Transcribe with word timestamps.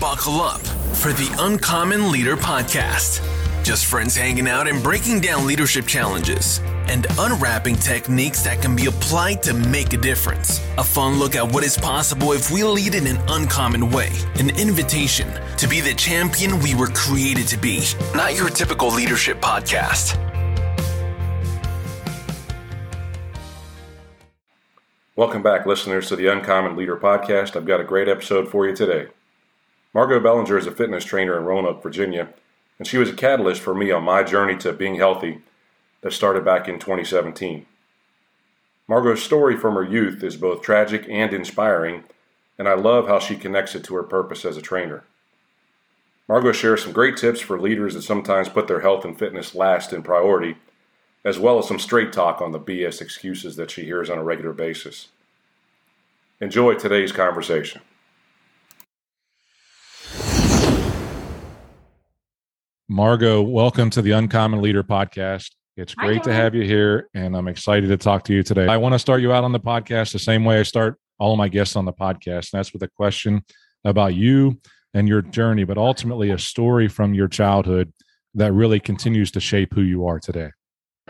buckle 0.00 0.40
up 0.40 0.60
for 0.94 1.12
the 1.12 1.28
Uncommon 1.40 2.12
Leader 2.12 2.36
Podcast. 2.36 3.20
Just 3.64 3.86
friends 3.86 4.16
hanging 4.16 4.46
out 4.46 4.68
and 4.68 4.80
breaking 4.80 5.20
down 5.20 5.44
leadership 5.44 5.86
challenges 5.86 6.60
and 6.86 7.06
unwrapping 7.18 7.74
techniques 7.74 8.42
that 8.42 8.62
can 8.62 8.76
be 8.76 8.86
applied 8.86 9.42
to 9.42 9.52
make 9.52 9.92
a 9.92 9.96
difference. 9.96 10.60
A 10.78 10.84
fun 10.84 11.18
look 11.18 11.34
at 11.34 11.52
what 11.52 11.64
is 11.64 11.76
possible 11.76 12.32
if 12.32 12.48
we 12.48 12.62
lead 12.62 12.94
in 12.94 13.08
an 13.08 13.18
uncommon 13.28 13.90
way. 13.90 14.10
An 14.36 14.50
invitation 14.50 15.28
to 15.56 15.66
be 15.66 15.80
the 15.80 15.94
champion 15.94 16.60
we 16.60 16.76
were 16.76 16.88
created 16.88 17.48
to 17.48 17.56
be. 17.56 17.82
Not 18.14 18.36
your 18.36 18.50
typical 18.50 18.92
leadership 18.94 19.40
podcast. 19.40 20.16
Welcome 25.16 25.42
back, 25.42 25.66
listeners, 25.66 26.08
to 26.08 26.14
the 26.14 26.28
Uncommon 26.28 26.76
Leader 26.76 26.96
Podcast. 26.96 27.56
I've 27.56 27.66
got 27.66 27.80
a 27.80 27.84
great 27.84 28.08
episode 28.08 28.48
for 28.48 28.68
you 28.68 28.76
today. 28.76 29.08
Margaux 29.94 30.20
Bellinger 30.20 30.58
is 30.58 30.66
a 30.66 30.70
fitness 30.70 31.04
trainer 31.04 31.38
in 31.38 31.44
Roanoke, 31.44 31.82
Virginia, 31.82 32.28
and 32.78 32.86
she 32.86 32.98
was 32.98 33.10
a 33.10 33.14
catalyst 33.14 33.60
for 33.60 33.74
me 33.74 33.90
on 33.90 34.04
my 34.04 34.22
journey 34.22 34.56
to 34.58 34.72
being 34.72 34.96
healthy 34.96 35.40
that 36.02 36.12
started 36.12 36.44
back 36.44 36.68
in 36.68 36.78
2017. 36.78 37.66
Margaux's 38.86 39.24
story 39.24 39.56
from 39.56 39.74
her 39.74 39.84
youth 39.84 40.22
is 40.22 40.36
both 40.36 40.62
tragic 40.62 41.06
and 41.08 41.32
inspiring, 41.32 42.04
and 42.58 42.68
I 42.68 42.74
love 42.74 43.08
how 43.08 43.18
she 43.18 43.36
connects 43.36 43.74
it 43.74 43.84
to 43.84 43.94
her 43.96 44.02
purpose 44.02 44.44
as 44.44 44.56
a 44.56 44.62
trainer. 44.62 45.04
Margaux 46.28 46.52
shares 46.52 46.82
some 46.82 46.92
great 46.92 47.16
tips 47.16 47.40
for 47.40 47.58
leaders 47.58 47.94
that 47.94 48.02
sometimes 48.02 48.50
put 48.50 48.68
their 48.68 48.80
health 48.80 49.04
and 49.04 49.18
fitness 49.18 49.54
last 49.54 49.92
in 49.94 50.02
priority, 50.02 50.56
as 51.24 51.38
well 51.38 51.58
as 51.58 51.66
some 51.66 51.78
straight 51.78 52.12
talk 52.12 52.42
on 52.42 52.52
the 52.52 52.60
BS 52.60 53.00
excuses 53.00 53.56
that 53.56 53.70
she 53.70 53.84
hears 53.84 54.10
on 54.10 54.18
a 54.18 54.24
regular 54.24 54.52
basis. 54.52 55.08
Enjoy 56.40 56.74
today's 56.74 57.12
conversation. 57.12 57.80
Margaux, 62.98 63.42
welcome 63.42 63.90
to 63.90 64.02
the 64.02 64.10
Uncommon 64.10 64.60
Leader 64.60 64.82
podcast. 64.82 65.52
It's 65.76 65.94
great 65.94 66.24
to 66.24 66.32
have 66.32 66.52
you 66.52 66.64
here, 66.64 67.08
and 67.14 67.36
I'm 67.36 67.46
excited 67.46 67.86
to 67.90 67.96
talk 67.96 68.24
to 68.24 68.34
you 68.34 68.42
today. 68.42 68.66
I 68.66 68.76
want 68.76 68.92
to 68.92 68.98
start 68.98 69.20
you 69.20 69.32
out 69.32 69.44
on 69.44 69.52
the 69.52 69.60
podcast 69.60 70.10
the 70.10 70.18
same 70.18 70.44
way 70.44 70.58
I 70.58 70.64
start 70.64 70.98
all 71.20 71.30
of 71.30 71.38
my 71.38 71.46
guests 71.46 71.76
on 71.76 71.84
the 71.84 71.92
podcast, 71.92 72.52
and 72.52 72.58
that's 72.58 72.72
with 72.72 72.82
a 72.82 72.88
question 72.88 73.44
about 73.84 74.16
you 74.16 74.60
and 74.94 75.06
your 75.06 75.22
journey, 75.22 75.62
but 75.62 75.78
ultimately 75.78 76.30
a 76.30 76.38
story 76.40 76.88
from 76.88 77.14
your 77.14 77.28
childhood 77.28 77.92
that 78.34 78.52
really 78.52 78.80
continues 78.80 79.30
to 79.30 79.38
shape 79.38 79.72
who 79.72 79.82
you 79.82 80.04
are 80.04 80.18
today. 80.18 80.50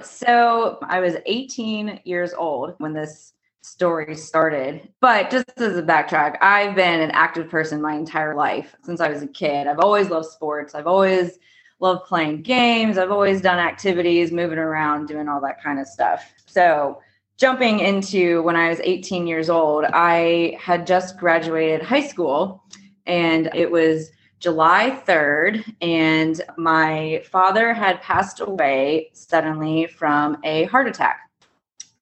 So 0.02 0.77
I 0.83 1.00
was 1.00 1.17
18 1.25 2.00
years 2.05 2.34
old 2.34 2.75
when 2.77 2.92
this 2.92 3.33
story 3.62 4.14
started. 4.14 4.91
But 5.00 5.30
just 5.30 5.47
as 5.56 5.78
a 5.78 5.83
backtrack, 5.83 6.36
I've 6.42 6.77
been 6.77 7.00
an 7.00 7.12
active 7.12 7.48
person 7.48 7.80
my 7.80 7.95
entire 7.95 8.34
life 8.34 8.77
since 8.83 9.00
I 9.00 9.08
was 9.08 9.23
a 9.23 9.27
kid. 9.27 9.67
I've 9.67 9.80
always 9.80 10.11
loved 10.11 10.27
sports. 10.27 10.75
I've 10.75 10.86
always 10.86 11.39
love 11.81 12.05
playing 12.07 12.43
games. 12.43 12.98
I've 12.98 13.11
always 13.11 13.41
done 13.41 13.59
activities, 13.59 14.33
moving 14.33 14.59
around, 14.59 15.07
doing 15.07 15.29
all 15.29 15.41
that 15.43 15.62
kind 15.62 15.79
of 15.79 15.87
stuff. 15.87 16.33
So, 16.47 17.01
jumping 17.37 17.81
into 17.81 18.43
when 18.43 18.57
I 18.57 18.69
was 18.69 18.81
18 18.83 19.27
years 19.27 19.48
old, 19.48 19.85
I 19.85 20.57
had 20.61 20.87
just 20.87 21.19
graduated 21.19 21.83
high 21.83 22.07
school 22.07 22.65
and 23.07 23.48
it 23.55 23.70
was 23.70 24.11
July 24.41 25.03
3rd, 25.05 25.65
and 25.81 26.41
my 26.57 27.23
father 27.29 27.75
had 27.75 28.01
passed 28.03 28.41
away 28.41 29.11
suddenly 29.13 29.87
from 29.87 30.39
a 30.45 30.65
heart 30.65 30.87
attack. 30.87 31.29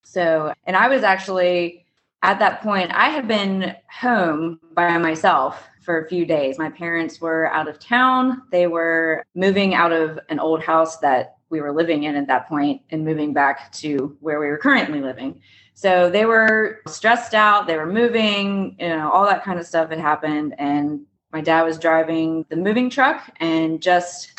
So, 0.02 0.52
and 0.64 0.76
I 0.76 0.88
was 0.88 1.02
actually 1.02 1.86
at 2.22 2.38
that 2.40 2.60
point, 2.60 2.90
I 2.92 3.08
had 3.10 3.28
been 3.28 3.76
home 3.88 4.58
by 4.74 4.98
myself 4.98 5.68
for 5.86 6.04
a 6.04 6.08
few 6.08 6.26
days. 6.26 6.58
My 6.58 6.68
parents 6.68 7.20
were 7.20 7.50
out 7.52 7.68
of 7.68 7.78
town. 7.78 8.42
They 8.50 8.66
were 8.66 9.24
moving 9.34 9.72
out 9.72 9.92
of 9.92 10.18
an 10.28 10.40
old 10.40 10.62
house 10.62 10.98
that 10.98 11.36
we 11.48 11.60
were 11.60 11.72
living 11.72 12.02
in 12.02 12.16
at 12.16 12.26
that 12.26 12.48
point 12.48 12.82
and 12.90 13.04
moving 13.04 13.32
back 13.32 13.70
to 13.72 14.16
where 14.20 14.40
we 14.40 14.48
were 14.48 14.58
currently 14.58 15.00
living. 15.00 15.40
So 15.74 16.10
they 16.10 16.26
were 16.26 16.80
stressed 16.88 17.34
out, 17.34 17.66
they 17.66 17.76
were 17.76 17.86
moving, 17.86 18.76
you 18.80 18.88
know, 18.88 19.10
all 19.10 19.24
that 19.26 19.44
kind 19.44 19.60
of 19.60 19.66
stuff 19.66 19.90
had 19.90 20.00
happened. 20.00 20.54
And 20.58 21.02
my 21.32 21.40
dad 21.40 21.62
was 21.62 21.78
driving 21.78 22.44
the 22.48 22.56
moving 22.56 22.90
truck 22.90 23.30
and 23.36 23.80
just 23.80 24.32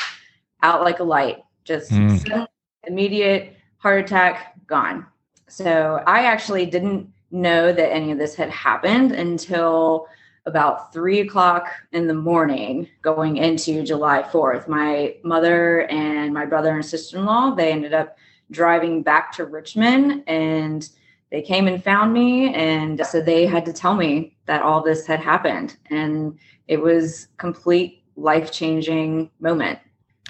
out 0.64 0.84
like 0.84 1.00
a 1.00 1.04
light, 1.04 1.38
just 1.64 1.92
mm. 1.92 2.48
immediate 2.86 3.56
heart 3.78 4.04
attack, 4.04 4.54
gone. 4.68 5.06
So 5.48 6.04
I 6.06 6.26
actually 6.26 6.66
didn't 6.66 7.10
know 7.32 7.72
that 7.72 7.94
any 7.94 8.12
of 8.12 8.18
this 8.18 8.36
had 8.36 8.50
happened 8.50 9.14
until 9.14 10.08
about 10.48 10.94
three 10.94 11.20
o'clock 11.20 11.70
in 11.92 12.08
the 12.08 12.14
morning 12.14 12.88
going 13.02 13.38
into 13.38 13.84
July 13.84 14.24
4th. 14.24 14.68
My 14.68 15.16
mother 15.24 15.82
and 15.88 16.34
my 16.34 16.46
brother 16.46 16.74
and 16.74 16.86
sister 16.86 17.18
in 17.18 17.26
law, 17.26 17.52
they 17.52 17.72
ended 17.72 17.94
up 17.94 18.18
driving 18.50 19.04
back 19.04 19.34
to 19.34 19.46
Richmond 19.46 20.24
and 20.26 20.90
they 21.30 21.42
came 21.42 21.68
and 21.68 21.84
found 21.84 22.14
me. 22.14 22.54
And 22.54 23.06
so 23.06 23.22
they 23.22 23.46
had 23.46 23.66
to 23.66 23.74
tell 23.74 23.94
me 23.94 24.38
that 24.46 24.62
all 24.62 24.82
this 24.82 25.06
had 25.06 25.20
happened. 25.20 25.76
And 25.90 26.40
it 26.70 26.82
was 26.82 27.28
complete 27.38 28.04
life 28.16 28.52
changing 28.52 29.30
moment. 29.42 29.80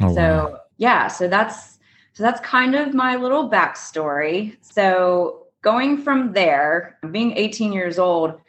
Oh, 0.01 0.13
so, 0.13 0.49
wow. 0.51 0.59
yeah, 0.77 1.07
so 1.07 1.27
that's. 1.27 1.75
So 2.13 2.23
that's 2.23 2.39
kind 2.39 2.73
of 2.73 2.95
my 2.95 3.15
little 3.15 3.47
backstory. 3.47 4.57
So 4.61 5.45
going 5.61 5.99
from 5.99 6.33
there, 6.33 6.97
being 7.11 7.33
18 7.37 7.71
years 7.71 7.99
old, 7.99 8.41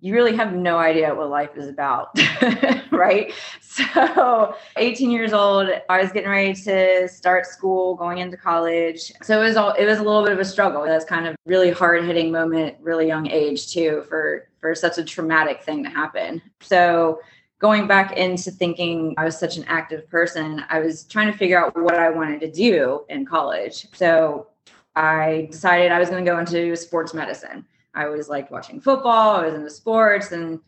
you 0.00 0.14
really 0.14 0.36
have 0.36 0.54
no 0.54 0.78
idea 0.78 1.12
what 1.14 1.28
life 1.28 1.56
is 1.56 1.68
about, 1.68 2.16
right? 2.90 3.32
So, 3.60 4.54
18 4.76 5.10
years 5.10 5.32
old, 5.32 5.68
I 5.88 6.00
was 6.00 6.12
getting 6.12 6.30
ready 6.30 6.54
to 6.54 7.08
start 7.08 7.46
school, 7.46 7.94
going 7.94 8.18
into 8.18 8.36
college. 8.36 9.12
So 9.22 9.40
it 9.40 9.44
was 9.44 9.56
all 9.56 9.72
it 9.72 9.86
was 9.86 9.98
a 9.98 10.02
little 10.02 10.22
bit 10.22 10.32
of 10.32 10.38
a 10.38 10.44
struggle. 10.44 10.84
That's 10.84 11.04
kind 11.04 11.26
of 11.26 11.36
really 11.46 11.70
hard 11.70 12.04
hitting 12.04 12.30
moment, 12.30 12.76
really 12.80 13.06
young 13.06 13.28
age 13.28 13.72
too, 13.72 14.04
for 14.08 14.48
for 14.60 14.74
such 14.74 14.98
a 14.98 15.04
traumatic 15.04 15.62
thing 15.62 15.84
to 15.84 15.90
happen. 15.90 16.42
So 16.60 17.20
going 17.58 17.86
back 17.86 18.16
into 18.16 18.50
thinking 18.50 19.14
I 19.18 19.24
was 19.24 19.38
such 19.38 19.56
an 19.56 19.64
active 19.66 20.08
person, 20.08 20.64
I 20.68 20.80
was 20.80 21.04
trying 21.04 21.30
to 21.30 21.36
figure 21.36 21.58
out 21.58 21.76
what 21.76 21.94
I 21.94 22.10
wanted 22.10 22.40
to 22.40 22.50
do 22.50 23.04
in 23.08 23.26
college. 23.26 23.86
So 23.94 24.48
I 24.94 25.48
decided 25.50 25.92
I 25.92 25.98
was 25.98 26.08
going 26.08 26.24
to 26.24 26.30
go 26.30 26.38
into 26.38 26.74
sports 26.76 27.14
medicine. 27.14 27.64
I 27.98 28.06
always 28.06 28.28
liked 28.28 28.52
watching 28.52 28.80
football. 28.80 29.34
I 29.34 29.46
was 29.46 29.54
into 29.54 29.70
sports 29.70 30.30
and 30.30 30.60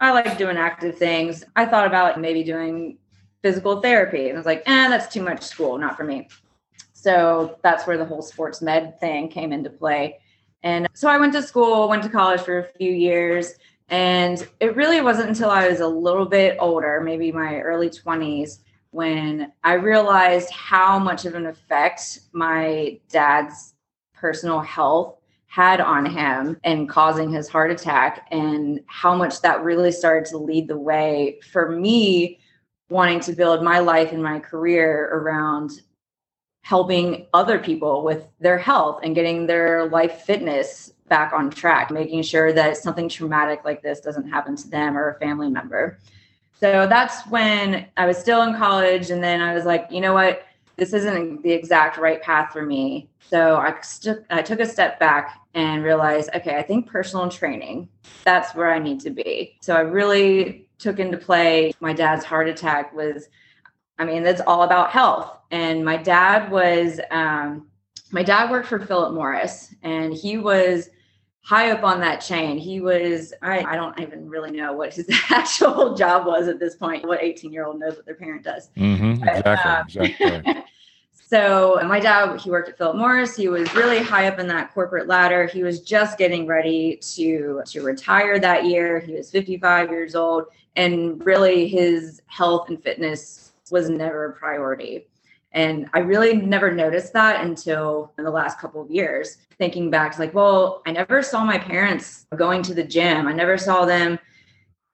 I 0.00 0.12
like 0.12 0.38
doing 0.38 0.56
active 0.56 0.96
things. 0.96 1.42
I 1.56 1.66
thought 1.66 1.86
about 1.86 2.20
maybe 2.20 2.44
doing 2.44 2.98
physical 3.42 3.80
therapy. 3.80 4.28
And 4.28 4.36
I 4.36 4.38
was 4.38 4.46
like, 4.46 4.62
eh, 4.66 4.88
that's 4.88 5.12
too 5.12 5.22
much 5.22 5.42
school, 5.42 5.76
not 5.78 5.96
for 5.96 6.04
me. 6.04 6.28
So 6.92 7.58
that's 7.64 7.88
where 7.88 7.98
the 7.98 8.04
whole 8.04 8.22
sports 8.22 8.62
med 8.62 9.00
thing 9.00 9.28
came 9.28 9.52
into 9.52 9.68
play. 9.68 10.20
And 10.62 10.86
so 10.94 11.08
I 11.08 11.18
went 11.18 11.32
to 11.32 11.42
school, 11.42 11.88
went 11.88 12.04
to 12.04 12.08
college 12.08 12.42
for 12.42 12.58
a 12.60 12.68
few 12.78 12.92
years. 12.92 13.54
And 13.88 14.46
it 14.60 14.76
really 14.76 15.00
wasn't 15.00 15.30
until 15.30 15.50
I 15.50 15.68
was 15.68 15.80
a 15.80 15.88
little 15.88 16.26
bit 16.26 16.56
older, 16.60 17.00
maybe 17.00 17.32
my 17.32 17.58
early 17.60 17.90
20s, 17.90 18.58
when 18.92 19.52
I 19.64 19.74
realized 19.74 20.50
how 20.50 21.00
much 21.00 21.24
of 21.24 21.34
an 21.34 21.46
effect 21.46 22.20
my 22.32 23.00
dad's 23.08 23.74
personal 24.14 24.60
health 24.60 25.16
had 25.56 25.80
on 25.80 26.04
him 26.04 26.60
and 26.64 26.86
causing 26.86 27.32
his 27.32 27.48
heart 27.48 27.70
attack 27.70 28.26
and 28.30 28.78
how 28.88 29.14
much 29.14 29.40
that 29.40 29.64
really 29.64 29.90
started 29.90 30.28
to 30.28 30.36
lead 30.36 30.68
the 30.68 30.76
way 30.76 31.40
for 31.50 31.70
me 31.70 32.38
wanting 32.90 33.20
to 33.20 33.32
build 33.32 33.64
my 33.64 33.78
life 33.78 34.12
and 34.12 34.22
my 34.22 34.38
career 34.38 35.08
around 35.14 35.70
helping 36.60 37.26
other 37.32 37.58
people 37.58 38.04
with 38.04 38.28
their 38.38 38.58
health 38.58 39.00
and 39.02 39.14
getting 39.14 39.46
their 39.46 39.88
life 39.88 40.20
fitness 40.26 40.92
back 41.08 41.32
on 41.32 41.48
track, 41.48 41.90
making 41.90 42.22
sure 42.22 42.52
that 42.52 42.76
something 42.76 43.08
traumatic 43.08 43.64
like 43.64 43.80
this 43.80 44.00
doesn't 44.00 44.28
happen 44.28 44.56
to 44.56 44.68
them 44.68 44.94
or 44.94 45.12
a 45.12 45.18
family 45.20 45.48
member. 45.48 45.98
So 46.60 46.86
that's 46.86 47.26
when 47.28 47.86
I 47.96 48.04
was 48.04 48.18
still 48.18 48.42
in 48.42 48.54
college. 48.56 49.08
And 49.08 49.24
then 49.24 49.40
I 49.40 49.54
was 49.54 49.64
like, 49.64 49.86
you 49.90 50.02
know 50.02 50.12
what? 50.12 50.45
This 50.76 50.92
isn't 50.92 51.42
the 51.42 51.52
exact 51.52 51.96
right 51.96 52.22
path 52.22 52.52
for 52.52 52.64
me. 52.64 53.08
So 53.18 53.56
I, 53.56 53.80
st- 53.80 54.24
I 54.30 54.42
took 54.42 54.60
a 54.60 54.66
step 54.66 55.00
back 55.00 55.40
and 55.54 55.82
realized, 55.82 56.30
okay, 56.34 56.56
I 56.56 56.62
think 56.62 56.86
personal 56.86 57.28
training, 57.30 57.88
that's 58.24 58.54
where 58.54 58.70
I 58.70 58.78
need 58.78 59.00
to 59.00 59.10
be. 59.10 59.56
So 59.62 59.74
I 59.74 59.80
really 59.80 60.68
took 60.78 60.98
into 60.98 61.16
play 61.16 61.72
my 61.80 61.94
dad's 61.94 62.24
heart 62.24 62.48
attack 62.48 62.94
was, 62.94 63.28
I 63.98 64.04
mean, 64.04 64.26
it's 64.26 64.42
all 64.46 64.62
about 64.62 64.90
health. 64.90 65.38
And 65.50 65.84
my 65.84 65.96
dad 65.96 66.50
was, 66.50 67.00
um, 67.10 67.68
my 68.10 68.22
dad 68.22 68.50
worked 68.50 68.68
for 68.68 68.78
Philip 68.78 69.14
Morris 69.14 69.74
and 69.82 70.12
he 70.12 70.36
was 70.36 70.90
high 71.46 71.70
up 71.70 71.84
on 71.84 72.00
that 72.00 72.16
chain. 72.16 72.58
He 72.58 72.80
was, 72.80 73.32
I, 73.40 73.60
I 73.60 73.76
don't 73.76 74.00
even 74.00 74.28
really 74.28 74.50
know 74.50 74.72
what 74.72 74.92
his 74.92 75.08
actual 75.30 75.94
job 75.94 76.26
was 76.26 76.48
at 76.48 76.58
this 76.58 76.74
point. 76.74 77.06
What 77.06 77.22
18 77.22 77.52
year 77.52 77.64
old 77.64 77.78
knows 77.78 77.94
what 77.94 78.04
their 78.04 78.16
parent 78.16 78.42
does. 78.42 78.70
Mm-hmm, 78.76 79.22
exactly. 79.22 79.42
But, 79.42 79.66
um, 79.66 80.04
exactly. 80.04 80.62
So 81.28 81.80
my 81.84 81.98
dad, 81.98 82.40
he 82.40 82.50
worked 82.50 82.68
at 82.68 82.78
Philip 82.78 82.94
Morris. 82.94 83.34
He 83.34 83.48
was 83.48 83.74
really 83.74 83.98
high 83.98 84.28
up 84.28 84.38
in 84.38 84.46
that 84.46 84.72
corporate 84.72 85.08
ladder. 85.08 85.48
He 85.48 85.64
was 85.64 85.80
just 85.80 86.18
getting 86.18 86.46
ready 86.46 87.00
to 87.14 87.62
to 87.66 87.82
retire 87.82 88.38
that 88.38 88.64
year. 88.66 89.00
He 89.00 89.14
was 89.14 89.28
55 89.32 89.90
years 89.90 90.14
old, 90.14 90.44
and 90.76 91.20
really 91.26 91.66
his 91.66 92.22
health 92.26 92.68
and 92.68 92.80
fitness 92.80 93.54
was 93.72 93.90
never 93.90 94.26
a 94.26 94.32
priority. 94.34 95.08
And 95.56 95.88
I 95.94 96.00
really 96.00 96.36
never 96.36 96.70
noticed 96.70 97.14
that 97.14 97.42
until 97.42 98.12
in 98.18 98.24
the 98.24 98.30
last 98.30 98.60
couple 98.60 98.82
of 98.82 98.90
years. 98.90 99.38
Thinking 99.56 99.90
back, 99.90 100.12
to 100.12 100.20
like, 100.20 100.34
well, 100.34 100.82
I 100.86 100.92
never 100.92 101.22
saw 101.22 101.44
my 101.44 101.56
parents 101.56 102.26
going 102.36 102.62
to 102.64 102.74
the 102.74 102.84
gym. 102.84 103.26
I 103.26 103.32
never 103.32 103.56
saw 103.56 103.86
them 103.86 104.18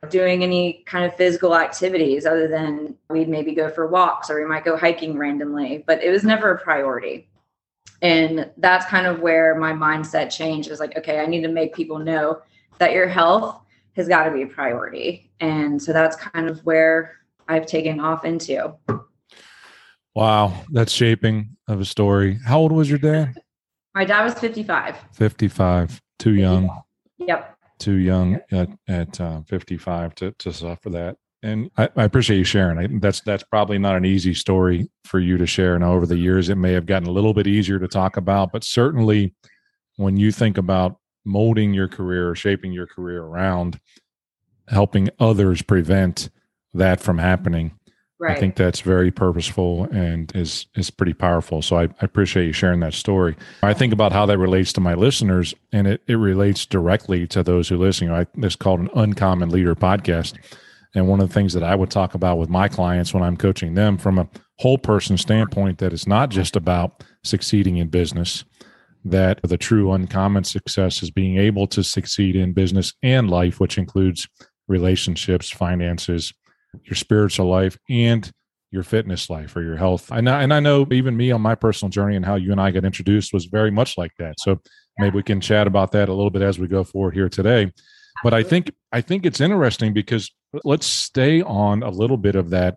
doing 0.09 0.45
any 0.45 0.85
kind 0.87 1.05
of 1.05 1.17
physical 1.17 1.57
activities 1.57 2.27
other 2.27 2.47
than 2.47 2.97
we'd 3.11 3.29
maybe 3.29 3.55
go 3.55 3.71
for 3.71 3.89
walks 3.89 4.31
or 4.31 4.41
we 4.41 4.47
might 4.47 4.65
go 4.65 4.77
hiking 4.77 5.19
randomly, 5.19 5.83
but 5.85 6.01
it 6.03 6.11
was 6.11 6.23
never 6.23 6.53
a 6.53 6.59
priority. 6.59 7.29
And 8.01 8.49
that's 8.59 8.87
kind 8.87 9.09
of 9.09 9.19
where 9.19 9.57
my 9.57 9.73
mindset 9.73 10.31
changed. 10.31 10.69
It 10.69 10.73
was 10.73 10.81
like, 10.81 10.97
okay, 10.97 11.19
I 11.19 11.27
need 11.27 11.43
to 11.43 11.49
make 11.49 11.75
people 11.75 11.99
know 11.99 12.41
that 12.79 12.93
your 12.93 13.09
health 13.09 13.61
has 13.97 14.07
got 14.07 14.25
to 14.25 14.31
be 14.31 14.43
a 14.43 14.47
priority. 14.47 15.33
And 15.41 15.83
so 15.83 15.93
that's 15.93 16.15
kind 16.15 16.49
of 16.49 16.65
where 16.65 17.17
I've 17.49 17.67
taken 17.67 17.99
off 17.99 18.25
into. 18.25 18.75
Wow, 20.15 20.55
that's 20.71 20.93
shaping 20.93 21.57
of 21.69 21.81
a 21.81 21.85
story. 21.85 22.39
How 22.45 22.59
old 22.59 22.73
was 22.73 22.89
your 22.89 22.99
dad? 22.99 23.35
My 23.95 24.05
dad 24.05 24.25
was 24.25 24.35
55. 24.35 24.97
55, 25.13 26.01
too 26.19 26.35
young. 26.35 26.83
Yep 27.19 27.53
too 27.83 27.97
young 27.97 28.41
at, 28.53 28.71
at 28.89 29.21
uh, 29.21 29.43
55 29.43 30.15
to, 30.15 30.31
to 30.39 30.53
suffer 30.53 30.89
that. 30.91 31.17
And 31.43 31.69
I, 31.77 31.89
I, 31.97 32.05
appreciate 32.05 32.39
you 32.39 32.45
sharing. 32.45 32.79
I, 32.79 32.87
that's 33.01 33.21
that's 33.23 33.43
probably 33.43 33.77
not 33.77 33.97
an 33.97 34.05
easy 34.05 34.33
story 34.33 34.89
for 35.05 35.19
you 35.19 35.37
to 35.39 35.47
share. 35.47 35.75
And 35.75 35.83
over 35.83 36.07
the 36.07 36.17
years, 36.17 36.49
it 36.49 36.55
may 36.55 36.73
have 36.73 36.87
gotten 36.87 37.09
a 37.09 37.13
little 37.13 37.35
bit 37.35 37.49
easier 37.49 37.81
to 37.81 37.89
talk 37.89 38.17
about. 38.17 38.53
But 38.53 38.63
certainly, 38.63 39.35
when 39.97 40.17
you 40.17 40.31
think 40.31 40.57
about 40.57 40.99
molding 41.25 41.75
your 41.75 41.89
career, 41.89 42.37
shaping 42.37 42.73
your 42.73 42.87
career 42.87 43.25
around 43.25 43.81
helping 44.69 45.11
others 45.19 45.61
prevent 45.61 46.31
that 46.75 47.01
from 47.01 47.19
happening, 47.19 47.73
Right. 48.23 48.37
I 48.37 48.41
think 48.41 48.55
that's 48.55 48.83
very 48.83 49.11
purposeful 49.11 49.89
and 49.91 50.31
is 50.37 50.67
is 50.77 50.91
pretty 50.91 51.13
powerful. 51.13 51.61
So 51.61 51.77
I, 51.77 51.83
I, 51.83 51.89
appreciate 52.03 52.47
you 52.47 52.53
sharing 52.53 52.79
that 52.79 52.95
story. 52.95 53.35
I 53.65 53.75
think 53.75 53.93
about 53.93 54.13
how 54.13 54.27
that 54.27 54.39
relates 54.39 54.73
to 54.75 54.81
my 54.81 54.95
listeners, 54.95 55.55
and 55.73 55.89
it, 55.89 56.03
it 56.07 56.15
relates 56.15 56.65
directly 56.65 57.27
to 57.27 57.43
those 57.43 57.69
who 57.69 57.79
listen. 57.79 58.13
I, 58.13 58.29
this 58.37 58.55
called 58.55 58.79
an 58.79 58.91
Uncommon 58.95 59.51
Leader 59.51 59.75
podcast. 59.75 60.39
And 60.95 61.09
one 61.09 61.21
of 61.21 61.29
the 61.31 61.35
things 61.35 61.53
that 61.55 61.65
I 61.65 61.75
would 61.75 61.91
talk 61.91 62.15
about 62.15 62.39
with 62.39 62.49
my 62.49 62.69
clients 62.69 63.13
when 63.13 63.25
I'm 63.25 63.37
coaching 63.37 63.75
them 63.75 63.99
from 63.99 64.21
a 64.21 64.29
whole 64.61 64.79
person 64.79 65.19
standpoint, 65.19 65.79
that 65.79 65.93
it's 65.93 66.07
not 66.07 66.29
just 66.29 66.55
about 66.55 67.03
succeeding 67.25 67.79
in 67.79 67.89
business, 67.89 68.45
that 69.05 69.41
the 69.43 69.59
true 69.59 69.91
uncommon 69.91 70.45
success 70.45 71.03
is 71.03 71.11
being 71.11 71.39
able 71.39 71.67
to 71.67 71.83
succeed 71.83 72.37
in 72.37 72.53
business 72.53 72.93
and 73.03 73.29
life, 73.29 73.59
which 73.59 73.79
includes 73.79 74.29
relationships, 74.69 75.51
finances, 75.51 76.33
your 76.85 76.97
spiritual 76.97 77.47
life 77.47 77.79
and 77.89 78.31
your 78.71 78.83
fitness 78.83 79.29
life 79.29 79.55
or 79.55 79.63
your 79.63 79.77
health. 79.77 80.11
And 80.11 80.29
I, 80.29 80.43
and 80.43 80.53
I 80.53 80.61
know 80.61 80.87
even 80.91 81.17
me 81.17 81.31
on 81.31 81.43
my 81.43 81.55
personal 81.55 81.91
journey 81.91 82.17
and 82.17 82.25
how 82.25 82.37
you 82.37 82.53
and 82.53 82.61
I 82.61 82.71
got 82.71 82.85
introduced 82.85 83.33
was 83.33 83.45
very 83.45 83.71
much 83.71 83.99
like 83.99 84.13
that. 84.19 84.41
So 84.41 84.59
maybe 84.99 85.17
we 85.17 85.23
can 85.23 85.41
chat 85.41 85.67
about 85.67 85.93
that 85.93 86.09
a 86.09 86.15
little 86.15 86.31
bit 86.31 86.43
as 86.43 86.59
we 86.59 86.67
go 86.67 86.83
forward 86.83 87.15
here 87.15 87.29
today. 87.29 87.71
But 88.23 88.35
I 88.35 88.43
think 88.43 88.73
I 88.93 89.01
think 89.01 89.27
it's 89.27 89.41
interesting 89.41 89.93
because 89.93 90.31
let's 90.65 90.87
stay 90.87 91.43
on 91.43 91.83
a 91.83 91.91
little 91.91 92.17
bit 92.17 92.35
of 92.35 92.51
that 92.51 92.77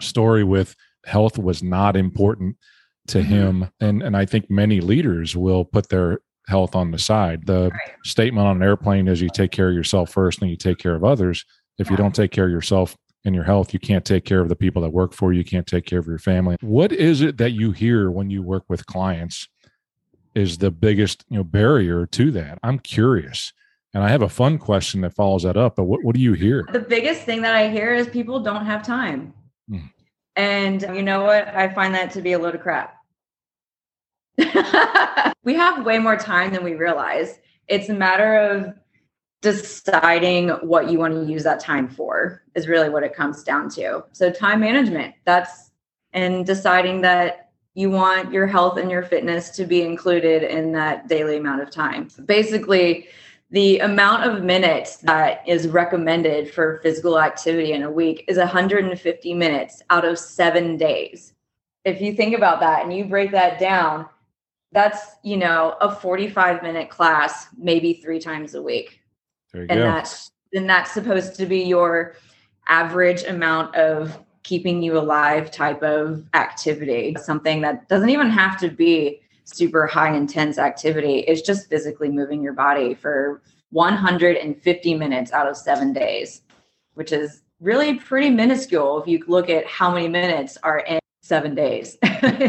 story 0.00 0.44
with 0.44 0.74
health 1.04 1.38
was 1.38 1.62
not 1.62 1.96
important 1.96 2.56
to 3.08 3.18
mm-hmm. 3.18 3.32
him 3.32 3.70
and 3.80 4.02
and 4.02 4.16
I 4.16 4.24
think 4.24 4.50
many 4.50 4.80
leaders 4.80 5.36
will 5.36 5.64
put 5.64 5.88
their 5.88 6.20
health 6.48 6.74
on 6.74 6.90
the 6.90 6.98
side. 6.98 7.46
The 7.46 7.70
right. 7.70 7.94
statement 8.04 8.46
on 8.46 8.56
an 8.56 8.62
airplane 8.62 9.08
is 9.08 9.20
you 9.20 9.28
take 9.32 9.50
care 9.50 9.68
of 9.68 9.74
yourself 9.74 10.10
first 10.10 10.40
and 10.40 10.50
you 10.50 10.56
take 10.56 10.78
care 10.78 10.94
of 10.94 11.04
others. 11.04 11.44
If 11.78 11.90
you 11.90 11.96
don't 11.96 12.14
take 12.14 12.30
care 12.30 12.46
of 12.46 12.50
yourself 12.50 12.96
and 13.24 13.34
your 13.34 13.44
health, 13.44 13.72
you 13.72 13.78
can't 13.78 14.04
take 14.04 14.24
care 14.24 14.40
of 14.40 14.48
the 14.48 14.56
people 14.56 14.82
that 14.82 14.90
work 14.90 15.12
for 15.12 15.32
you. 15.32 15.38
You 15.38 15.44
can't 15.44 15.66
take 15.66 15.84
care 15.84 15.98
of 15.98 16.06
your 16.06 16.18
family. 16.18 16.56
What 16.60 16.92
is 16.92 17.20
it 17.20 17.36
that 17.38 17.50
you 17.50 17.72
hear 17.72 18.10
when 18.10 18.30
you 18.30 18.42
work 18.42 18.64
with 18.68 18.86
clients 18.86 19.48
is 20.34 20.58
the 20.58 20.70
biggest 20.70 21.24
you 21.28 21.38
know 21.38 21.44
barrier 21.44 22.06
to 22.06 22.30
that? 22.32 22.58
I'm 22.62 22.78
curious. 22.78 23.52
And 23.94 24.04
I 24.04 24.08
have 24.08 24.22
a 24.22 24.28
fun 24.28 24.58
question 24.58 25.00
that 25.02 25.14
follows 25.14 25.44
that 25.44 25.56
up. 25.56 25.76
But 25.76 25.84
what, 25.84 26.04
what 26.04 26.14
do 26.14 26.20
you 26.20 26.34
hear? 26.34 26.68
The 26.70 26.80
biggest 26.80 27.22
thing 27.22 27.42
that 27.42 27.54
I 27.54 27.70
hear 27.70 27.94
is 27.94 28.06
people 28.06 28.40
don't 28.40 28.66
have 28.66 28.82
time. 28.82 29.32
Hmm. 29.70 29.86
And 30.36 30.82
you 30.94 31.02
know 31.02 31.24
what? 31.24 31.48
I 31.48 31.72
find 31.72 31.94
that 31.94 32.10
to 32.12 32.20
be 32.20 32.32
a 32.32 32.38
load 32.38 32.54
of 32.54 32.60
crap. 32.60 32.94
we 35.44 35.54
have 35.54 35.86
way 35.86 35.98
more 35.98 36.16
time 36.16 36.52
than 36.52 36.62
we 36.62 36.74
realize. 36.74 37.38
It's 37.68 37.88
a 37.88 37.94
matter 37.94 38.36
of 38.36 38.74
deciding 39.42 40.48
what 40.48 40.90
you 40.90 40.98
want 40.98 41.14
to 41.14 41.30
use 41.30 41.44
that 41.44 41.60
time 41.60 41.88
for 41.88 42.42
is 42.54 42.68
really 42.68 42.88
what 42.88 43.02
it 43.02 43.14
comes 43.14 43.42
down 43.42 43.68
to. 43.70 44.04
So 44.12 44.30
time 44.30 44.60
management, 44.60 45.14
that's 45.24 45.70
and 46.12 46.46
deciding 46.46 47.02
that 47.02 47.50
you 47.74 47.90
want 47.90 48.32
your 48.32 48.46
health 48.46 48.78
and 48.78 48.90
your 48.90 49.02
fitness 49.02 49.50
to 49.50 49.66
be 49.66 49.82
included 49.82 50.42
in 50.42 50.72
that 50.72 51.08
daily 51.08 51.36
amount 51.36 51.60
of 51.60 51.70
time. 51.70 52.08
Basically, 52.24 53.08
the 53.50 53.78
amount 53.80 54.24
of 54.24 54.42
minutes 54.42 54.96
that 54.98 55.46
is 55.46 55.68
recommended 55.68 56.52
for 56.52 56.80
physical 56.82 57.20
activity 57.20 57.72
in 57.72 57.82
a 57.82 57.90
week 57.90 58.24
is 58.28 58.38
150 58.38 59.34
minutes 59.34 59.82
out 59.90 60.06
of 60.06 60.18
7 60.18 60.78
days. 60.78 61.34
If 61.84 62.00
you 62.00 62.14
think 62.14 62.34
about 62.34 62.60
that 62.60 62.82
and 62.82 62.92
you 62.92 63.04
break 63.04 63.30
that 63.32 63.60
down, 63.60 64.06
that's, 64.72 65.16
you 65.22 65.36
know, 65.36 65.76
a 65.80 65.94
45 65.94 66.62
minute 66.62 66.88
class 66.88 67.48
maybe 67.56 67.92
3 67.92 68.18
times 68.18 68.54
a 68.54 68.62
week 68.62 69.00
and 69.54 69.68
go. 69.68 69.74
that's 69.76 70.30
and 70.52 70.68
that's 70.68 70.92
supposed 70.92 71.34
to 71.36 71.46
be 71.46 71.60
your 71.60 72.14
average 72.68 73.24
amount 73.24 73.74
of 73.74 74.18
keeping 74.42 74.82
you 74.82 74.98
alive 74.98 75.50
type 75.50 75.82
of 75.82 76.24
activity. 76.34 77.16
Something 77.20 77.60
that 77.62 77.88
doesn't 77.88 78.10
even 78.10 78.30
have 78.30 78.58
to 78.60 78.68
be 78.68 79.20
super 79.44 79.86
high 79.86 80.14
intense 80.14 80.58
activity. 80.58 81.20
It's 81.20 81.42
just 81.42 81.68
physically 81.68 82.10
moving 82.10 82.42
your 82.42 82.52
body 82.52 82.94
for 82.94 83.42
150 83.70 84.94
minutes 84.94 85.32
out 85.32 85.48
of 85.48 85.56
seven 85.56 85.92
days 85.92 86.42
which 86.96 87.12
is 87.12 87.42
really 87.60 87.94
pretty 87.94 88.30
minuscule 88.30 89.00
if 89.00 89.06
you 89.06 89.22
look 89.28 89.48
at 89.48 89.66
how 89.66 89.92
many 89.92 90.08
minutes 90.08 90.58
are 90.62 90.80
in 90.80 90.98
seven 91.22 91.54
days. 91.54 91.96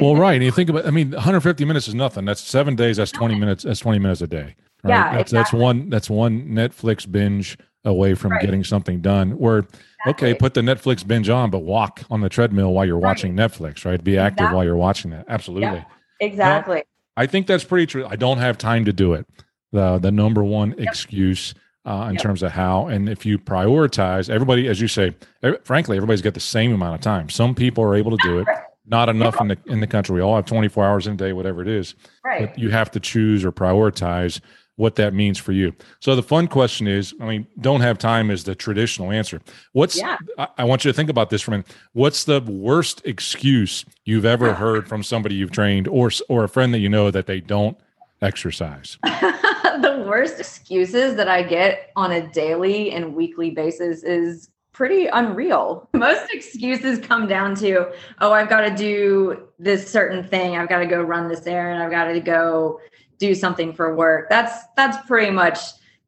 Well 0.02 0.16
right 0.16 0.34
and 0.34 0.44
you 0.44 0.52
think 0.52 0.70
about 0.70 0.86
i 0.86 0.90
mean 0.90 1.12
150 1.12 1.66
minutes 1.66 1.88
is 1.88 1.96
nothing. 1.96 2.26
That's 2.26 2.42
seven 2.42 2.76
days 2.76 2.98
that's 2.98 3.12
20 3.12 3.36
minutes 3.36 3.64
that's 3.64 3.80
20 3.80 4.00
minutes 4.00 4.22
a 4.22 4.28
day 4.28 4.56
Right? 4.88 4.96
Yeah, 4.96 5.18
that's 5.18 5.32
exactly. 5.32 5.60
that's 5.60 5.64
one 5.64 5.90
that's 5.90 6.10
one 6.10 6.48
Netflix 6.48 7.10
binge 7.10 7.58
away 7.86 8.14
from 8.14 8.32
right. 8.32 8.42
getting 8.42 8.64
something 8.64 9.02
done. 9.02 9.32
Where 9.38 9.60
exactly. 9.60 10.12
okay, 10.12 10.34
put 10.34 10.54
the 10.54 10.62
Netflix 10.62 11.06
binge 11.06 11.30
on, 11.30 11.50
but 11.50 11.60
walk 11.60 12.02
on 12.10 12.22
the 12.22 12.30
treadmill 12.30 12.74
while 12.74 12.86
you're 12.86 12.96
right. 12.96 13.10
watching 13.10 13.36
Netflix. 13.36 13.86
Right, 13.86 14.04
be 14.04 14.18
active 14.18 14.40
exactly. 14.40 14.56
while 14.56 14.66
you're 14.66 14.76
watching 14.76 15.12
that. 15.12 15.26
Absolutely, 15.28 15.68
yeah, 15.68 15.84
exactly. 16.20 16.78
Now, 16.78 16.84
I 17.16 17.26
think 17.26 17.48
that's 17.48 17.64
pretty 17.64 17.88
true. 17.88 18.06
I 18.06 18.16
don't 18.16 18.38
have 18.38 18.58
time 18.58 18.86
to 18.86 18.94
do 18.94 19.14
it. 19.14 19.26
The 19.72 19.98
the 19.98 20.12
number 20.12 20.44
one 20.44 20.70
yep. 20.78 20.80
excuse. 20.80 21.54
Uh, 21.86 22.08
in 22.10 22.16
yep. 22.16 22.22
terms 22.22 22.44
of 22.44 22.52
how 22.52 22.88
and 22.88 23.08
if 23.08 23.26
you 23.26 23.40
prioritize 23.40 24.30
everybody 24.30 24.68
as 24.68 24.82
you 24.82 24.90
say 24.90 25.16
frankly 25.64 25.96
everybody's 25.96 26.22
got 26.22 26.34
the 26.34 26.40
same 26.42 26.74
amount 26.74 26.94
of 26.94 27.00
time 27.00 27.30
some 27.30 27.56
people 27.56 27.82
are 27.82 27.96
able 27.96 28.12
to 28.12 28.18
do 28.24 28.40
it 28.42 28.48
not 28.88 29.08
enough 29.08 29.40
in 29.40 29.48
the 29.48 29.58
in 29.68 29.80
the 29.80 29.88
country 29.88 30.16
we 30.16 30.22
all 30.22 30.36
have 30.36 30.46
24 30.46 30.86
hours 30.86 31.08
in 31.08 31.14
a 31.14 31.16
day 31.16 31.32
whatever 31.32 31.62
it 31.62 31.68
is 31.70 31.96
right. 32.26 32.50
but 32.50 32.60
you 32.60 32.70
have 32.72 32.92
to 32.92 33.00
choose 33.00 33.46
or 33.46 33.54
prioritize 33.54 34.42
what 34.78 34.96
that 34.96 35.14
means 35.14 35.38
for 35.38 35.52
you. 35.52 35.74
So 36.00 36.16
the 36.16 36.24
fun 36.24 36.48
question 36.48 36.88
is, 36.88 37.14
I 37.20 37.26
mean, 37.26 37.48
don't 37.60 37.82
have 37.82 37.98
time 37.98 38.32
is 38.32 38.46
the 38.46 38.56
traditional 38.56 39.12
answer. 39.12 39.42
What's 39.74 39.98
yeah. 39.98 40.18
I, 40.38 40.48
I, 40.60 40.64
want 40.64 40.86
you 40.86 40.92
to 40.92 40.96
think 40.96 41.10
about 41.10 41.30
this 41.30 41.42
for 41.42 41.52
a 41.52 41.54
minute. 41.56 41.68
What's 41.94 42.24
the 42.24 42.42
worst 42.42 43.02
excuse 43.04 43.84
you've 44.06 44.26
ever 44.26 44.54
heard 44.56 44.88
from 44.88 45.04
somebody 45.04 45.36
you've 45.36 45.52
trained 45.52 45.88
or 45.88 46.12
or 46.30 46.44
a 46.44 46.50
friend 46.50 46.74
that 46.74 46.80
you 46.80 46.90
know 46.90 47.12
that 47.12 47.26
they 47.26 47.42
don't 47.42 47.78
exercise? 48.22 48.98
the 49.04 50.04
worst 50.08 50.40
excuses 50.40 51.16
that 51.16 51.28
I 51.28 51.42
get 51.42 51.92
on 51.96 52.12
a 52.12 52.28
daily 52.32 52.92
and 52.92 53.16
weekly 53.16 53.50
basis 53.50 54.04
is 54.04 54.50
pretty 54.74 55.08
unreal. 55.08 55.90
Most 55.94 56.32
excuses 56.32 57.00
come 57.00 57.28
down 57.28 57.56
to, 57.56 57.92
oh, 58.22 58.32
I've 58.32 58.48
got 58.48 58.62
to 58.62 58.76
do 58.76 59.48
this 59.58 59.90
certain 59.90 60.24
thing. 60.24 60.56
I've 60.56 60.70
got 60.70 60.80
to 60.80 60.86
go 60.86 61.02
run 61.02 61.28
this 61.28 61.48
errand. 61.48 61.82
I've 61.82 61.90
got 61.90 62.06
to 62.06 62.20
go 62.20 62.80
do 63.18 63.36
something 63.36 63.74
for 63.74 63.96
work. 63.96 64.30
That's 64.30 64.66
that's 64.76 65.06
pretty 65.08 65.32
much 65.32 65.60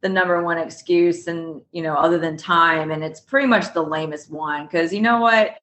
the 0.02 0.10
number 0.10 0.42
one 0.44 0.58
excuse 0.58 1.28
and 1.28 1.62
you 1.72 1.82
know 1.82 1.96
other 1.96 2.18
than 2.18 2.38
time. 2.38 2.92
And 2.92 3.04
it's 3.04 3.20
pretty 3.20 3.48
much 3.48 3.74
the 3.74 3.84
lamest 3.84 4.32
one 4.32 4.66
because 4.66 4.94
you 4.94 5.02
know 5.02 5.20
what? 5.20 5.58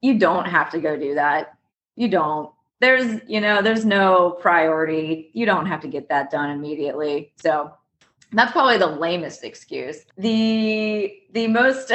You 0.00 0.18
don't 0.18 0.46
have 0.46 0.70
to 0.70 0.80
go 0.80 0.96
do 0.96 1.14
that. 1.14 1.56
You 1.96 2.08
don't. 2.08 2.50
There's 2.80 3.20
you 3.26 3.40
know 3.40 3.62
there's 3.62 3.84
no 3.84 4.32
priority. 4.40 5.30
You 5.32 5.46
don't 5.46 5.66
have 5.66 5.80
to 5.82 5.88
get 5.88 6.08
that 6.08 6.30
done 6.30 6.50
immediately. 6.50 7.32
So 7.36 7.72
that's 8.32 8.52
probably 8.52 8.78
the 8.78 8.86
lamest 8.86 9.44
excuse. 9.44 10.04
The 10.18 11.14
the 11.32 11.46
most 11.46 11.92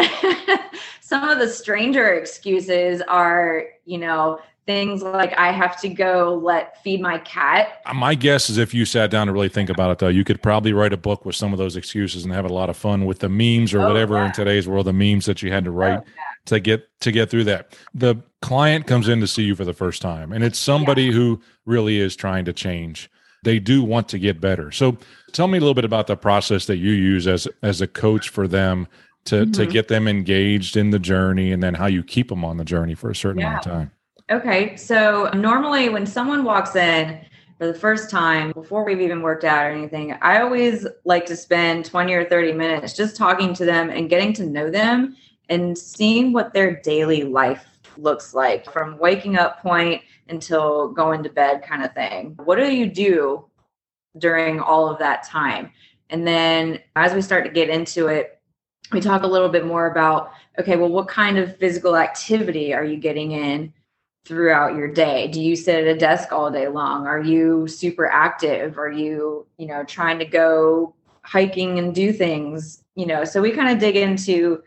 some 1.01 1.29
of 1.29 1.39
the 1.39 1.48
stranger 1.48 2.13
excuses 2.13 3.01
are 3.08 3.65
you 3.86 3.98
know 3.98 4.39
things 4.66 5.01
like 5.01 5.34
I 5.38 5.51
have 5.51 5.80
to 5.82 5.89
go 5.89 6.39
let 6.44 6.82
feed 6.84 7.01
my 7.01 7.18
cat. 7.20 7.82
Uh, 7.86 7.94
my 7.94 8.13
guess 8.13 8.50
is 8.50 8.58
if 8.58 8.74
you 8.74 8.86
sat 8.86 9.10
down 9.10 9.28
to 9.28 9.34
really 9.34 9.50
think 9.50 9.70
about 9.70 9.92
it, 9.92 9.98
though, 10.00 10.10
you 10.10 10.24
could 10.24 10.42
probably 10.42 10.74
write 10.74 10.94
a 10.94 10.98
book 10.98 11.25
with 11.25 11.36
some 11.36 11.54
of 11.54 11.58
those 11.58 11.75
excuses 11.75 12.24
and 12.24 12.34
have 12.34 12.46
a 12.46 12.54
lot 12.54 12.70
of 12.70 12.78
fun 12.78 13.06
with 13.06 13.20
the 13.20 13.30
memes 13.30 13.74
or 13.74 13.82
oh, 13.82 13.88
whatever 13.88 14.16
yeah. 14.16 14.28
in 14.28 14.32
today's 14.32 14.68
world, 14.68 14.86
the 14.86 14.94
memes 14.94 15.25
that 15.25 15.42
you 15.42 15.51
had 15.51 15.66
to 15.66 15.72
write 15.72 16.00
oh, 16.00 16.04
yeah. 16.06 16.24
to 16.46 16.60
get 16.60 16.88
to 17.01 17.12
get 17.12 17.30
through 17.30 17.46
that. 17.46 17.75
The 17.94 18.16
client 18.42 18.86
comes 18.86 19.08
in 19.08 19.20
to 19.22 19.28
see 19.28 19.44
you 19.44 19.56
for 19.56 19.66
the 19.66 19.74
first 19.74 20.01
time, 20.01 20.32
and 20.32 20.44
it's 20.44 20.60
somebody 20.60 21.06
yeah. 21.06 21.13
who 21.13 21.42
really 21.66 22.00
is 22.00 22.16
trying 22.16 22.46
to 22.46 22.54
change. 22.54 23.10
They 23.44 23.58
do 23.58 23.84
want 23.84 24.10
to 24.10 24.20
get 24.20 24.42
better. 24.42 24.70
So, 24.72 24.98
tell 25.32 25.48
me 25.48 25.58
a 25.58 25.62
little 25.62 25.74
bit 25.74 25.86
about 25.86 26.08
the 26.08 26.18
process 26.18 26.66
that 26.68 26.78
you 26.78 26.92
use 26.92 27.25
as 27.25 27.48
as 27.63 27.82
a 27.82 27.88
coach 27.88 28.30
for 28.30 28.48
them 28.48 28.88
to 29.25 29.36
mm-hmm. 29.36 29.51
to 29.51 29.66
get 29.66 29.88
them 29.88 30.08
engaged 30.08 30.78
in 30.78 30.92
the 30.92 31.00
journey, 31.00 31.51
and 31.51 31.63
then 31.63 31.74
how 31.74 31.88
you 31.88 32.04
keep 32.04 32.30
them 32.30 32.46
on 32.46 32.58
the 32.58 32.66
journey 32.66 32.96
for 32.96 33.10
a 33.10 33.16
certain 33.16 33.42
amount 33.42 33.66
of 33.66 33.72
time. 33.72 33.92
Okay. 34.29 34.75
So 34.75 35.29
normally 35.33 35.89
when 35.89 36.05
someone 36.05 36.43
walks 36.43 36.75
in 36.75 37.19
for 37.57 37.65
the 37.65 37.74
first 37.74 38.12
time, 38.12 38.51
before 38.51 38.86
we've 38.86 39.01
even 39.01 39.24
worked 39.24 39.43
out 39.43 39.65
or 39.65 39.71
anything, 39.71 40.13
I 40.21 40.41
always 40.41 40.86
like 41.03 41.25
to 41.27 41.36
spend 41.36 41.86
20 41.86 42.13
or 42.13 42.25
30 42.25 42.53
minutes 42.53 42.93
just 42.93 43.15
talking 43.15 43.55
to 43.55 43.65
them 43.65 43.89
and 43.89 44.09
getting 44.09 44.33
to 44.33 44.45
know 44.45 44.69
them 44.69 45.15
and 45.50 45.75
seeing 45.75 46.31
what 46.31 46.53
their 46.53 46.79
daily 46.81 47.24
life 47.24 47.65
looks 47.98 48.36
like 48.36 48.71
from 48.71 49.00
waking 49.00 49.36
up 49.36 49.62
point 49.62 50.01
until 50.29 50.89
going 50.89 51.24
to 51.24 51.29
bed 51.29 51.63
kind 51.63 51.83
of 51.83 51.91
thing. 51.93 52.38
What 52.43 52.57
do 52.57 52.71
you 52.71 52.86
do 52.86 53.45
during 54.19 54.59
all 54.59 54.88
of 54.88 55.00
that 55.00 55.24
time? 55.24 55.71
And 56.12 56.25
then 56.25 56.79
as 56.95 57.13
we 57.13 57.21
start 57.21 57.45
to 57.45 57.51
get 57.51 57.69
into 57.69 58.07
it, 58.07 58.39
we 58.91 59.01
talk 59.01 59.24
a 59.24 59.27
little 59.27 59.50
bit 59.50 59.65
more 59.65 59.88
about 59.88 60.31
okay, 60.59 60.75
well, 60.75 60.89
what 60.89 61.07
kind 61.07 61.38
of 61.38 61.57
physical 61.57 61.95
activity 61.95 62.74
are 62.74 62.83
you 62.83 62.98
getting 62.98 63.31
in? 63.31 63.74
Throughout 64.25 64.75
your 64.75 64.88
day? 64.88 65.27
Do 65.27 65.41
you 65.41 65.55
sit 65.55 65.75
at 65.75 65.95
a 65.95 65.97
desk 65.97 66.31
all 66.31 66.51
day 66.51 66.67
long? 66.67 67.07
Are 67.07 67.21
you 67.21 67.67
super 67.67 68.07
active? 68.07 68.77
Are 68.77 68.91
you, 68.91 69.47
you 69.57 69.67
know, 69.67 69.83
trying 69.83 70.19
to 70.19 70.25
go 70.25 70.93
hiking 71.23 71.79
and 71.79 71.93
do 71.93 72.13
things, 72.13 72.83
you 72.95 73.05
know? 73.05 73.23
So 73.23 73.41
we 73.41 73.51
kind 73.51 73.69
of 73.69 73.79
dig 73.79 73.95
into 73.95 74.61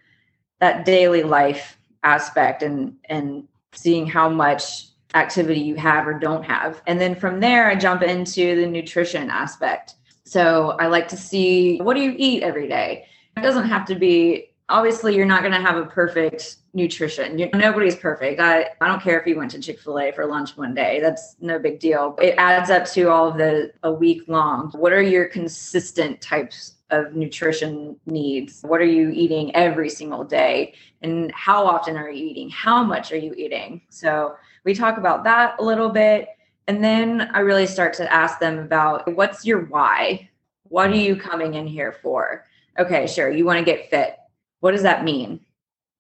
that 0.60 0.84
daily 0.84 1.22
life 1.22 1.78
aspect 2.04 2.62
and 2.62 2.96
and 3.08 3.46
seeing 3.72 4.06
how 4.06 4.28
much 4.28 4.88
activity 5.14 5.60
you 5.60 5.76
have 5.76 6.06
or 6.06 6.14
don't 6.14 6.44
have. 6.44 6.82
And 6.86 7.00
then 7.00 7.14
from 7.14 7.40
there 7.40 7.68
I 7.68 7.74
jump 7.74 8.02
into 8.02 8.56
the 8.56 8.66
nutrition 8.66 9.30
aspect. 9.30 9.94
So 10.24 10.76
I 10.80 10.86
like 10.86 11.08
to 11.08 11.16
see 11.16 11.78
what 11.78 11.94
do 11.94 12.00
you 12.00 12.14
eat 12.16 12.42
every 12.42 12.68
day? 12.68 13.06
It 13.36 13.42
doesn't 13.42 13.68
have 13.68 13.86
to 13.86 13.94
be 13.94 14.51
obviously 14.72 15.14
you're 15.14 15.26
not 15.26 15.42
going 15.42 15.52
to 15.52 15.60
have 15.60 15.76
a 15.76 15.84
perfect 15.84 16.56
nutrition. 16.72 17.38
You, 17.38 17.50
nobody's 17.54 17.94
perfect. 17.94 18.40
I, 18.40 18.70
I 18.80 18.88
don't 18.88 19.02
care 19.02 19.20
if 19.20 19.26
you 19.26 19.36
went 19.36 19.50
to 19.50 19.60
Chick-fil-A 19.60 20.12
for 20.12 20.26
lunch 20.26 20.56
one 20.56 20.74
day. 20.74 20.98
That's 21.00 21.36
no 21.40 21.58
big 21.58 21.78
deal. 21.78 22.16
It 22.20 22.34
adds 22.38 22.70
up 22.70 22.86
to 22.92 23.10
all 23.10 23.28
of 23.28 23.36
the 23.36 23.72
a 23.82 23.92
week 23.92 24.22
long. 24.28 24.72
What 24.72 24.92
are 24.92 25.02
your 25.02 25.26
consistent 25.26 26.22
types 26.22 26.76
of 26.90 27.14
nutrition 27.14 27.96
needs? 28.06 28.62
What 28.62 28.80
are 28.80 28.86
you 28.86 29.10
eating 29.10 29.54
every 29.54 29.90
single 29.90 30.24
day? 30.24 30.74
And 31.02 31.30
how 31.32 31.66
often 31.66 31.96
are 31.96 32.10
you 32.10 32.24
eating? 32.24 32.48
How 32.48 32.82
much 32.82 33.12
are 33.12 33.18
you 33.18 33.34
eating? 33.34 33.82
So 33.90 34.36
we 34.64 34.74
talk 34.74 34.96
about 34.96 35.22
that 35.24 35.56
a 35.60 35.62
little 35.62 35.90
bit. 35.90 36.28
And 36.66 36.82
then 36.82 37.30
I 37.34 37.40
really 37.40 37.66
start 37.66 37.92
to 37.94 38.10
ask 38.10 38.38
them 38.38 38.58
about 38.58 39.14
what's 39.14 39.44
your 39.44 39.66
why? 39.66 40.30
What 40.68 40.90
are 40.90 40.96
you 40.96 41.16
coming 41.16 41.54
in 41.54 41.66
here 41.66 41.92
for? 41.92 42.46
Okay, 42.78 43.06
sure. 43.06 43.30
You 43.30 43.44
want 43.44 43.58
to 43.58 43.64
get 43.64 43.90
fit 43.90 44.16
what 44.62 44.70
does 44.70 44.82
that 44.82 45.02
mean? 45.02 45.40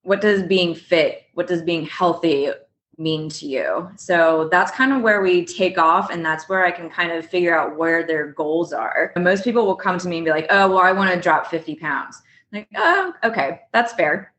What 0.02 0.20
does 0.20 0.44
being 0.44 0.74
fit, 0.76 1.24
what 1.34 1.48
does 1.48 1.62
being 1.62 1.84
healthy 1.84 2.50
mean 2.96 3.28
to 3.30 3.46
you? 3.46 3.90
So 3.96 4.48
that's 4.52 4.70
kind 4.70 4.92
of 4.92 5.02
where 5.02 5.20
we 5.20 5.44
take 5.44 5.78
off. 5.78 6.10
And 6.10 6.24
that's 6.24 6.48
where 6.48 6.64
I 6.64 6.70
can 6.70 6.88
kind 6.88 7.10
of 7.10 7.26
figure 7.26 7.58
out 7.58 7.76
where 7.76 8.06
their 8.06 8.28
goals 8.28 8.72
are. 8.72 9.10
And 9.16 9.24
most 9.24 9.42
people 9.42 9.66
will 9.66 9.74
come 9.74 9.98
to 9.98 10.06
me 10.06 10.18
and 10.18 10.24
be 10.24 10.30
like, 10.30 10.46
oh, 10.48 10.68
well, 10.68 10.78
I 10.78 10.92
want 10.92 11.12
to 11.12 11.20
drop 11.20 11.48
50 11.48 11.74
pounds. 11.74 12.22
I'm 12.52 12.60
like, 12.60 12.68
oh, 12.76 13.12
okay, 13.24 13.62
that's 13.72 13.94
fair. 13.94 14.32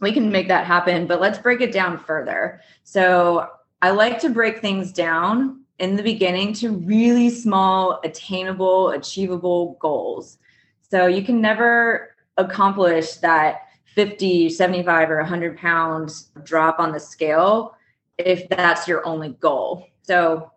We 0.00 0.10
can 0.10 0.32
make 0.32 0.48
that 0.48 0.64
happen, 0.64 1.06
but 1.06 1.20
let's 1.20 1.38
break 1.38 1.60
it 1.60 1.72
down 1.72 1.98
further. 1.98 2.62
So 2.82 3.46
I 3.82 3.90
like 3.90 4.18
to 4.20 4.30
break 4.30 4.60
things 4.60 4.90
down 4.90 5.64
in 5.78 5.96
the 5.96 6.02
beginning 6.02 6.54
to 6.54 6.70
really 6.70 7.28
small, 7.28 8.00
attainable, 8.04 8.90
achievable 8.90 9.76
goals. 9.80 10.38
So 10.80 11.06
you 11.06 11.22
can 11.22 11.42
never 11.42 12.16
accomplish 12.38 13.16
that 13.16 13.65
50, 13.96 14.50
75, 14.50 15.10
or 15.10 15.16
100 15.16 15.56
pounds 15.56 16.30
drop 16.44 16.78
on 16.78 16.92
the 16.92 17.00
scale 17.00 17.74
if 18.18 18.48
that's 18.50 18.86
your 18.86 19.04
only 19.06 19.30
goal. 19.40 19.88
So 20.02 20.52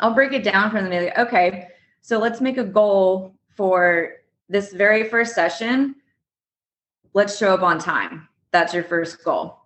I'll 0.00 0.14
break 0.14 0.32
it 0.32 0.42
down 0.42 0.70
for 0.70 0.82
them. 0.82 0.90
Like, 0.90 1.16
okay, 1.18 1.68
so 2.00 2.18
let's 2.18 2.40
make 2.40 2.56
a 2.56 2.64
goal 2.64 3.34
for 3.54 4.14
this 4.48 4.72
very 4.72 5.08
first 5.08 5.34
session. 5.34 5.94
Let's 7.12 7.36
show 7.36 7.52
up 7.52 7.62
on 7.62 7.78
time. 7.78 8.28
That's 8.50 8.72
your 8.72 8.84
first 8.84 9.22
goal. 9.24 9.58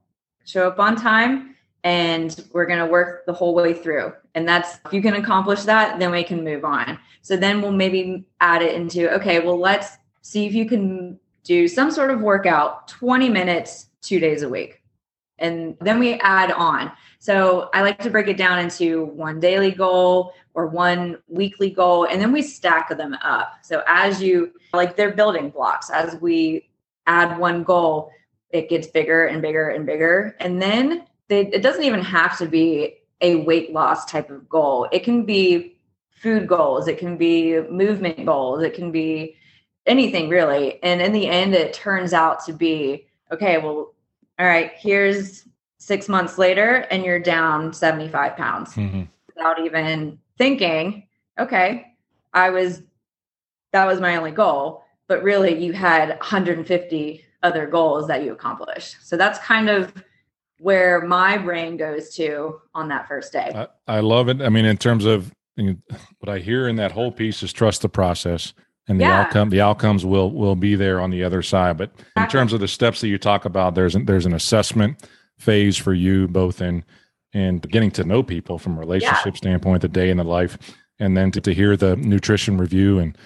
Show 0.44 0.66
up 0.66 0.78
on 0.78 0.96
time, 0.96 1.54
and 1.84 2.44
we're 2.52 2.66
going 2.66 2.80
to 2.80 2.86
work 2.86 3.24
the 3.26 3.32
whole 3.32 3.54
way 3.54 3.74
through. 3.74 4.12
And 4.34 4.46
that's 4.46 4.78
if 4.84 4.92
you 4.92 5.00
can 5.00 5.14
accomplish 5.14 5.62
that, 5.62 5.98
then 5.98 6.10
we 6.10 6.24
can 6.24 6.42
move 6.42 6.64
on. 6.64 6.98
So 7.22 7.36
then 7.36 7.62
we'll 7.62 7.72
maybe 7.72 8.26
add 8.40 8.60
it 8.60 8.74
into 8.74 9.10
okay, 9.14 9.40
well, 9.40 9.58
let's 9.58 9.96
see 10.22 10.46
if 10.46 10.54
you 10.54 10.66
can 10.66 11.18
do 11.44 11.68
some 11.68 11.90
sort 11.90 12.10
of 12.10 12.20
workout 12.20 12.88
20 12.88 13.28
minutes, 13.28 13.90
two 14.00 14.18
days 14.18 14.42
a 14.42 14.48
week. 14.48 14.82
And 15.38 15.76
then 15.80 15.98
we 15.98 16.14
add 16.20 16.52
on. 16.52 16.92
So 17.18 17.68
I 17.74 17.82
like 17.82 17.98
to 18.00 18.10
break 18.10 18.28
it 18.28 18.36
down 18.36 18.58
into 18.58 19.04
one 19.06 19.40
daily 19.40 19.70
goal 19.70 20.32
or 20.54 20.66
one 20.66 21.18
weekly 21.28 21.70
goal, 21.70 22.04
and 22.04 22.20
then 22.20 22.32
we 22.32 22.42
stack 22.42 22.88
them 22.96 23.14
up. 23.14 23.54
So 23.62 23.82
as 23.86 24.22
you 24.22 24.52
like, 24.72 24.96
they're 24.96 25.12
building 25.12 25.50
blocks. 25.50 25.90
As 25.90 26.16
we 26.20 26.68
add 27.06 27.38
one 27.38 27.64
goal, 27.64 28.10
it 28.50 28.68
gets 28.68 28.86
bigger 28.86 29.26
and 29.26 29.42
bigger 29.42 29.70
and 29.70 29.84
bigger. 29.84 30.36
And 30.38 30.62
then 30.62 31.06
they, 31.28 31.48
it 31.48 31.62
doesn't 31.62 31.84
even 31.84 32.02
have 32.02 32.38
to 32.38 32.46
be 32.46 32.98
a 33.20 33.36
weight 33.36 33.72
loss 33.72 34.04
type 34.04 34.30
of 34.30 34.48
goal, 34.48 34.88
it 34.92 35.02
can 35.02 35.24
be 35.24 35.78
food 36.10 36.46
goals, 36.46 36.88
it 36.88 36.98
can 36.98 37.16
be 37.16 37.60
movement 37.62 38.24
goals, 38.24 38.62
it 38.62 38.74
can 38.74 38.92
be 38.92 39.36
anything 39.86 40.28
really. 40.28 40.82
And 40.82 41.00
in 41.00 41.12
the 41.12 41.28
end, 41.28 41.54
it 41.54 41.72
turns 41.72 42.12
out 42.12 42.44
to 42.46 42.52
be 42.52 43.06
okay, 43.32 43.58
well, 43.58 43.94
all 44.38 44.46
right, 44.46 44.72
here's 44.76 45.46
six 45.78 46.08
months 46.08 46.38
later, 46.38 46.86
and 46.90 47.04
you're 47.04 47.18
down 47.18 47.72
75 47.72 48.36
pounds 48.36 48.74
mm-hmm. 48.74 49.02
without 49.26 49.60
even 49.60 50.18
thinking, 50.38 51.06
okay, 51.38 51.94
I 52.32 52.50
was, 52.50 52.82
that 53.72 53.86
was 53.86 54.00
my 54.00 54.16
only 54.16 54.30
goal. 54.30 54.82
But 55.06 55.22
really, 55.22 55.62
you 55.62 55.72
had 55.72 56.08
150 56.08 57.24
other 57.42 57.66
goals 57.66 58.08
that 58.08 58.24
you 58.24 58.32
accomplished. 58.32 58.96
So 59.02 59.16
that's 59.16 59.38
kind 59.40 59.68
of 59.68 59.92
where 60.58 61.02
my 61.02 61.36
brain 61.36 61.76
goes 61.76 62.14
to 62.14 62.60
on 62.74 62.88
that 62.88 63.06
first 63.06 63.32
day. 63.32 63.52
I, 63.54 63.96
I 63.98 64.00
love 64.00 64.28
it. 64.28 64.40
I 64.40 64.48
mean, 64.48 64.64
in 64.64 64.78
terms 64.78 65.04
of 65.04 65.30
what 66.18 66.28
I 66.28 66.38
hear 66.38 66.66
in 66.68 66.76
that 66.76 66.92
whole 66.92 67.12
piece 67.12 67.42
is 67.42 67.52
trust 67.52 67.82
the 67.82 67.88
process 67.88 68.54
and 68.88 69.00
the 69.00 69.04
yeah. 69.04 69.22
outcome 69.22 69.50
the 69.50 69.60
outcomes 69.60 70.04
will 70.04 70.30
will 70.30 70.56
be 70.56 70.74
there 70.74 71.00
on 71.00 71.10
the 71.10 71.24
other 71.24 71.42
side. 71.42 71.78
But 71.78 71.90
in 72.16 72.28
terms 72.28 72.52
of 72.52 72.60
the 72.60 72.68
steps 72.68 73.00
that 73.00 73.08
you 73.08 73.18
talk 73.18 73.44
about 73.44 73.74
there's 73.74 73.94
an, 73.94 74.04
there's 74.06 74.26
an 74.26 74.34
assessment 74.34 75.02
phase 75.38 75.76
for 75.76 75.94
you 75.94 76.28
both 76.28 76.60
in 76.60 76.84
in 77.32 77.58
getting 77.58 77.90
to 77.90 78.04
know 78.04 78.22
people 78.22 78.58
from 78.58 78.76
a 78.76 78.80
relationship 78.80 79.34
yeah. 79.34 79.38
standpoint 79.38 79.82
the 79.82 79.88
day 79.88 80.10
in 80.10 80.16
the 80.16 80.24
life 80.24 80.56
and 80.98 81.16
then 81.16 81.30
to, 81.32 81.40
to 81.40 81.52
hear 81.52 81.76
the 81.76 81.96
nutrition 81.96 82.58
review. 82.58 82.98
And 82.98 83.16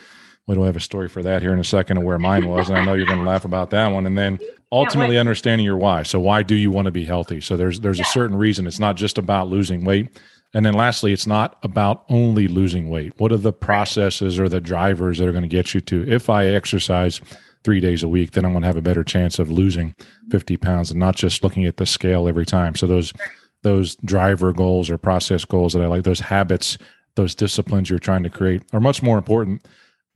we 0.47 0.57
will 0.57 0.65
have 0.65 0.77
a 0.77 0.81
story 0.81 1.09
for 1.09 1.23
that 1.23 1.43
here 1.43 1.53
in 1.53 1.59
a 1.59 1.65
second 1.65 1.99
of 1.99 2.05
where 2.05 2.19
mine 2.19 2.49
was? 2.49 2.69
And 2.69 2.79
i 2.79 2.85
know 2.85 2.95
you're 2.95 3.07
going 3.07 3.19
to 3.19 3.25
laugh 3.25 3.45
about 3.45 3.71
that 3.71 3.89
one. 3.89 4.07
And 4.07 4.17
then 4.17 4.39
ultimately 4.73 5.19
understanding 5.19 5.65
your 5.65 5.77
why. 5.77 6.03
So 6.03 6.19
why 6.21 6.43
do 6.43 6.55
you 6.55 6.71
want 6.71 6.87
to 6.87 6.91
be 6.91 7.05
healthy? 7.05 7.41
So 7.41 7.57
there's 7.57 7.81
there's 7.81 7.99
yeah. 7.99 8.05
a 8.05 8.09
certain 8.09 8.37
reason. 8.37 8.67
It's 8.67 8.79
not 8.79 8.97
just 8.97 9.19
about 9.19 9.49
losing 9.49 9.85
weight 9.85 10.09
and 10.55 10.65
then 10.65 10.75
lastly, 10.75 11.13
it's 11.13 11.27
not 11.27 11.59
about 11.63 12.05
only 12.09 12.49
losing 12.49 12.89
weight. 12.89 13.13
What 13.19 13.33
are 13.33 13.37
the 13.37 13.53
processes 13.53 14.39
or 14.39 14.49
the 14.49 14.61
drivers 14.61 15.19
that 15.19 15.29
are 15.29 15.33
going 15.33 15.43
to 15.43 15.49
get 15.49 15.75
you 15.75 15.81
to, 15.83 16.09
if 16.11 16.31
I 16.31 16.47
exercise 16.47 17.21
three 17.65 17.81
days 17.81 18.03
a 18.03 18.09
week, 18.09 18.31
then 18.31 18.45
I'm 18.45 18.53
going 18.53 18.63
to 18.63 18.69
have 18.69 18.77
a 18.77 18.83
better 18.83 19.05
chance 19.05 19.39
of 19.39 19.51
losing 19.51 19.95
50 20.31 20.57
pounds 20.57 20.91
and 20.91 20.99
not 20.99 21.17
just 21.17 21.45
looking 21.45 21.67
at 21.67 21.77
the 21.77 21.85
scale 21.85 22.29
every 22.29 22.47
time. 22.47 22.75
So 22.75 22.87
those, 22.87 23.13
those 23.63 23.97
driver 23.97 24.53
goals 24.53 24.89
or 24.89 24.97
process 24.97 25.45
goals 25.45 25.75
that 25.75 25.83
I 25.83 25.87
like, 25.87 26.05
those 26.05 26.21
habits, 26.21 26.79
those 27.17 27.35
disciplines 27.35 27.91
you're 27.91 27.99
trying 27.99 28.23
to 28.23 28.31
create 28.31 28.63
are 28.73 28.81
much 28.81 29.03
more 29.03 29.19
important 29.19 29.67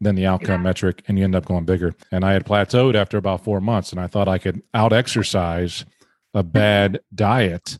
than 0.01 0.15
the 0.15 0.27
outcome 0.27 0.63
yeah. 0.63 0.69
metric 0.69 1.03
and 1.09 1.19
you 1.19 1.25
end 1.25 1.35
up 1.35 1.45
going 1.45 1.65
bigger. 1.65 1.95
And 2.11 2.25
I 2.25 2.33
had 2.33 2.47
plateaued 2.47 2.95
after 2.95 3.19
about 3.19 3.45
four 3.45 3.61
months 3.61 3.93
and 3.93 4.01
I 4.01 4.07
thought 4.07 4.29
I 4.29 4.39
could 4.39 4.63
out 4.73 4.93
exercise 4.93 5.85
a 6.33 6.43
bad 6.43 7.01
diet. 7.15 7.79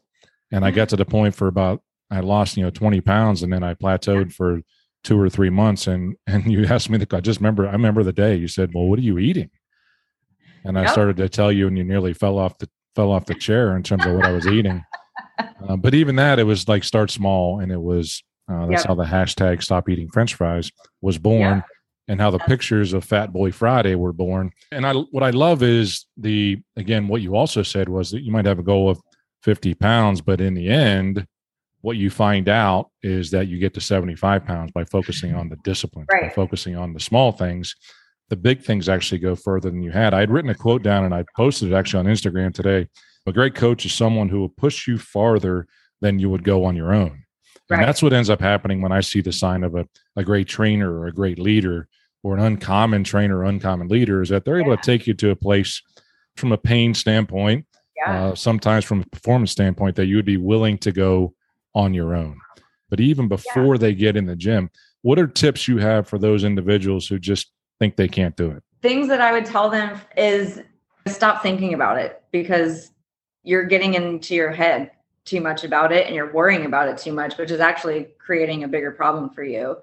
And 0.51 0.65
I 0.65 0.69
mm-hmm. 0.69 0.77
got 0.77 0.89
to 0.91 0.97
the 0.97 1.07
point 1.07 1.35
for 1.35 1.49
about 1.49 1.83
I 2.13 2.21
lost, 2.21 2.57
you 2.57 2.63
know, 2.63 2.71
20 2.71 3.01
pounds 3.01 3.43
and 3.43 3.53
then 3.53 3.63
I 3.63 3.75
plateaued 3.75 4.33
for 4.33 4.61
two 5.03 5.19
or 5.19 5.29
three 5.29 5.51
months. 5.51 5.87
And, 5.87 6.17
and 6.27 6.51
you 6.51 6.67
asked 6.71 6.91
me, 6.91 6.99
the, 6.99 7.17
I 7.17 7.21
just 7.21 7.41
remember, 7.41 7.67
I 7.67 7.73
remember 7.73 8.03
the 8.03 8.13
day 8.13 8.37
you 8.37 8.49
said, 8.49 8.73
well, 8.75 8.85
what 8.85 8.99
are 8.99 9.03
you 9.03 9.19
eating? 9.19 9.51
And 10.65 10.79
I 10.79 10.83
yep. 10.83 10.93
started 10.93 11.17
to 11.17 11.29
tell 11.29 11.51
you, 11.51 11.67
and 11.67 11.77
you 11.77 11.83
nearly 11.83 12.13
fell 12.13 12.39
off 12.39 12.59
the, 12.59 12.69
fell 12.95 13.11
off 13.11 13.27
the 13.27 13.35
chair 13.35 13.77
in 13.77 13.83
terms 13.83 14.07
of 14.07 14.15
what 14.15 14.25
I 14.25 14.31
was 14.31 14.47
eating. 14.47 14.85
uh, 15.39 15.77
but 15.77 15.95
even 15.95 16.17
that, 16.17 16.39
it 16.39 16.45
was 16.45 16.69
like 16.69 16.85
start 16.85 17.11
small, 17.11 17.59
and 17.59 17.73
it 17.73 17.81
was 17.81 18.23
uh, 18.49 18.67
that's 18.67 18.83
yep. 18.83 18.89
how 18.89 18.95
the 18.95 19.05
hashtag 19.05 19.63
Stop 19.63 19.89
Eating 19.89 20.09
French 20.11 20.35
Fries 20.35 20.71
was 21.01 21.19
born. 21.19 21.41
Yeah. 21.41 21.63
And 22.09 22.21
how 22.21 22.31
the 22.31 22.41
pictures 22.41 22.93
of 22.93 23.05
Fat 23.05 23.33
Boy 23.33 23.53
Friday 23.53 23.95
were 23.95 24.13
born. 24.13 24.51
And 24.73 24.85
I, 24.85 24.93
what 24.93 25.23
I 25.23 25.31
love 25.31 25.63
is 25.63 26.05
the, 26.17 26.59
again, 26.77 27.07
what 27.07 27.23
you 27.23 27.37
also 27.37 27.63
said 27.63 27.89
was 27.89 28.11
that 28.11 28.23
you 28.23 28.33
might 28.33 28.45
have 28.45 28.59
a 28.59 28.63
goal 28.65 28.91
of 28.91 29.01
50 29.45 29.75
pounds, 29.75 30.21
but 30.21 30.41
in 30.41 30.55
the 30.55 30.69
end, 30.69 31.27
what 31.83 31.97
you 31.97 32.11
find 32.11 32.49
out 32.49 32.91
is 33.03 33.31
that 33.33 33.49
you 33.49 33.59
get 33.59 33.75
to 33.75 33.81
75 33.81 34.45
pounds 34.45 34.71
by 34.73 34.85
focusing 34.85 35.35
on 35.35 35.49
the 35.49 35.57
discipline, 35.57 36.07
right. 36.11 36.23
by 36.23 36.29
focusing 36.31 36.77
on 36.77 36.95
the 36.95 37.01
small 37.01 37.33
things. 37.33 37.75
The 38.31 38.37
big 38.37 38.63
things 38.63 38.89
actually 38.89 39.19
go 39.19 39.37
further 39.37 39.69
than 39.69 39.83
you 39.83 39.91
had. 39.91 40.15
I 40.15 40.21
had 40.21 40.31
written 40.31 40.51
a 40.51 40.55
quote 40.55 40.83
down 40.83 41.05
and 41.05 41.15
I 41.15 41.25
posted 41.37 41.71
it 41.71 41.75
actually 41.75 42.01
on 42.01 42.13
Instagram 42.13 42.55
today. 42.55 42.89
A 43.27 43.33
great 43.33 43.55
coach 43.55 43.85
is 43.85 43.93
someone 43.93 44.29
who 44.29 44.41
will 44.41 44.49
push 44.49 44.87
you 44.87 44.97
farther 44.97 45.67
than 46.01 46.19
you 46.19 46.31
would 46.31 46.45
go 46.45 46.65
on 46.65 46.77
your 46.77 46.95
own. 46.95 47.25
And 47.69 47.79
right. 47.79 47.87
that's 47.87 48.03
what 48.03 48.13
ends 48.13 48.31
up 48.31 48.41
happening 48.41 48.81
when 48.81 48.93
I 48.93 49.01
see 49.01 49.21
the 49.21 49.33
sign 49.33 49.65
of 49.65 49.75
a, 49.75 49.87
a 50.17 50.25
great 50.25 50.47
trainer 50.47 50.93
or 50.93 51.07
a 51.07 51.13
great 51.13 51.39
leader 51.39 51.89
or 52.23 52.37
an 52.37 52.43
uncommon 52.43 53.03
trainer 53.03 53.39
or 53.39 53.45
uncommon 53.45 53.89
leader 53.89 54.23
is 54.23 54.29
that 54.29 54.45
they're 54.45 54.59
yeah. 54.59 54.67
able 54.67 54.77
to 54.77 54.83
take 54.83 55.07
you 55.07 55.15
to 55.15 55.31
a 55.31 55.37
place 55.37 55.83
from 56.37 56.53
a 56.53 56.59
pain 56.59 56.95
standpoint, 56.95 57.67
yeah. 57.97 58.27
uh, 58.27 58.35
sometimes 58.35 58.85
from 58.85 59.01
a 59.03 59.07
performance 59.07 59.51
standpoint, 59.51 59.97
that 59.97 60.07
you 60.07 60.17
would 60.17 60.25
be 60.25 60.37
willing 60.37 60.79
to 60.79 60.93
go 60.93 61.35
on 61.75 61.95
your 61.95 62.15
own. 62.15 62.39
But 62.91 63.01
even 63.01 63.29
before 63.29 63.75
yeah. 63.75 63.81
they 63.81 63.95
get 63.95 64.17
in 64.17 64.27
the 64.27 64.37
gym, 64.37 64.71
what 65.03 65.19
are 65.19 65.27
tips 65.27 65.67
you 65.67 65.79
have 65.79 66.09
for 66.09 66.19
those 66.19 66.45
individuals 66.45 67.07
who 67.07 67.19
just 67.19 67.51
think 67.79 67.97
they 67.97 68.09
can't 68.09 68.37
do 68.37 68.51
it? 68.51 68.63
Things 68.83 69.09
that 69.09 69.21
I 69.21 69.33
would 69.33 69.47
tell 69.47 69.71
them 69.71 69.99
is 70.17 70.61
stop 71.07 71.43
thinking 71.43 71.75
about 71.75 71.99
it 71.99 72.23
because 72.31 72.91
you're 73.43 73.65
getting 73.65 73.95
into 73.95 74.35
your 74.35 74.51
head 74.51 74.91
too 75.25 75.41
much 75.41 75.65
about 75.65 75.93
it 75.93 76.07
and 76.07 76.15
you're 76.15 76.33
worrying 76.33 76.67
about 76.67 76.89
it 76.89 76.99
too 76.99 77.13
much, 77.13 77.37
which 77.39 77.51
is 77.51 77.61
actually 77.61 78.09
creating 78.19 78.65
a 78.65 78.69
bigger 78.69 78.91
problem 78.91 79.31
for 79.31 79.45
you. 79.45 79.77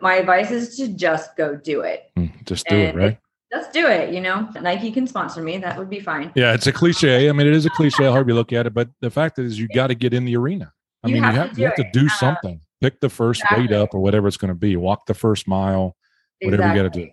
My 0.00 0.16
advice 0.16 0.50
is 0.50 0.76
to 0.76 0.88
just 0.88 1.36
go 1.36 1.56
do 1.56 1.80
it. 1.80 2.10
Mm, 2.16 2.44
just 2.46 2.66
do 2.66 2.76
and 2.76 2.98
it, 2.98 3.02
right? 3.02 3.18
Let's 3.52 3.72
do 3.72 3.86
it. 3.86 4.14
You 4.14 4.20
know, 4.20 4.48
Nike 4.60 4.92
can 4.92 5.06
sponsor 5.06 5.42
me. 5.42 5.58
That 5.58 5.76
would 5.76 5.90
be 5.90 6.00
fine. 6.00 6.30
Yeah, 6.34 6.54
it's 6.54 6.66
a 6.66 6.72
cliche. 6.72 7.28
I 7.28 7.32
mean, 7.32 7.46
it 7.46 7.52
is 7.52 7.66
a 7.66 7.70
cliche. 7.70 8.04
Hard 8.04 8.28
to 8.28 8.34
look 8.34 8.52
at 8.52 8.66
it, 8.66 8.74
but 8.74 8.88
the 9.00 9.10
fact 9.10 9.38
is, 9.38 9.58
you 9.58 9.66
got 9.68 9.88
to 9.88 9.94
get 9.94 10.14
in 10.14 10.24
the 10.24 10.36
arena. 10.36 10.72
I 11.02 11.08
you 11.08 11.14
mean, 11.14 11.22
have 11.22 11.34
you 11.34 11.40
have 11.40 11.52
to, 11.52 11.60
you 11.60 11.66
have 11.66 11.76
to 11.76 11.90
do 11.92 12.08
something. 12.08 12.60
Pick 12.80 13.00
the 13.00 13.10
first 13.10 13.42
exactly. 13.42 13.66
weight 13.66 13.72
up 13.72 13.94
or 13.94 14.00
whatever 14.00 14.28
it's 14.28 14.36
going 14.36 14.50
to 14.50 14.54
be. 14.54 14.76
Walk 14.76 15.06
the 15.06 15.14
first 15.14 15.46
mile. 15.46 15.96
Whatever 16.42 16.62
exactly. 16.62 16.78
you 16.78 16.88
got 16.88 16.94
to 16.94 17.04
do. 17.04 17.10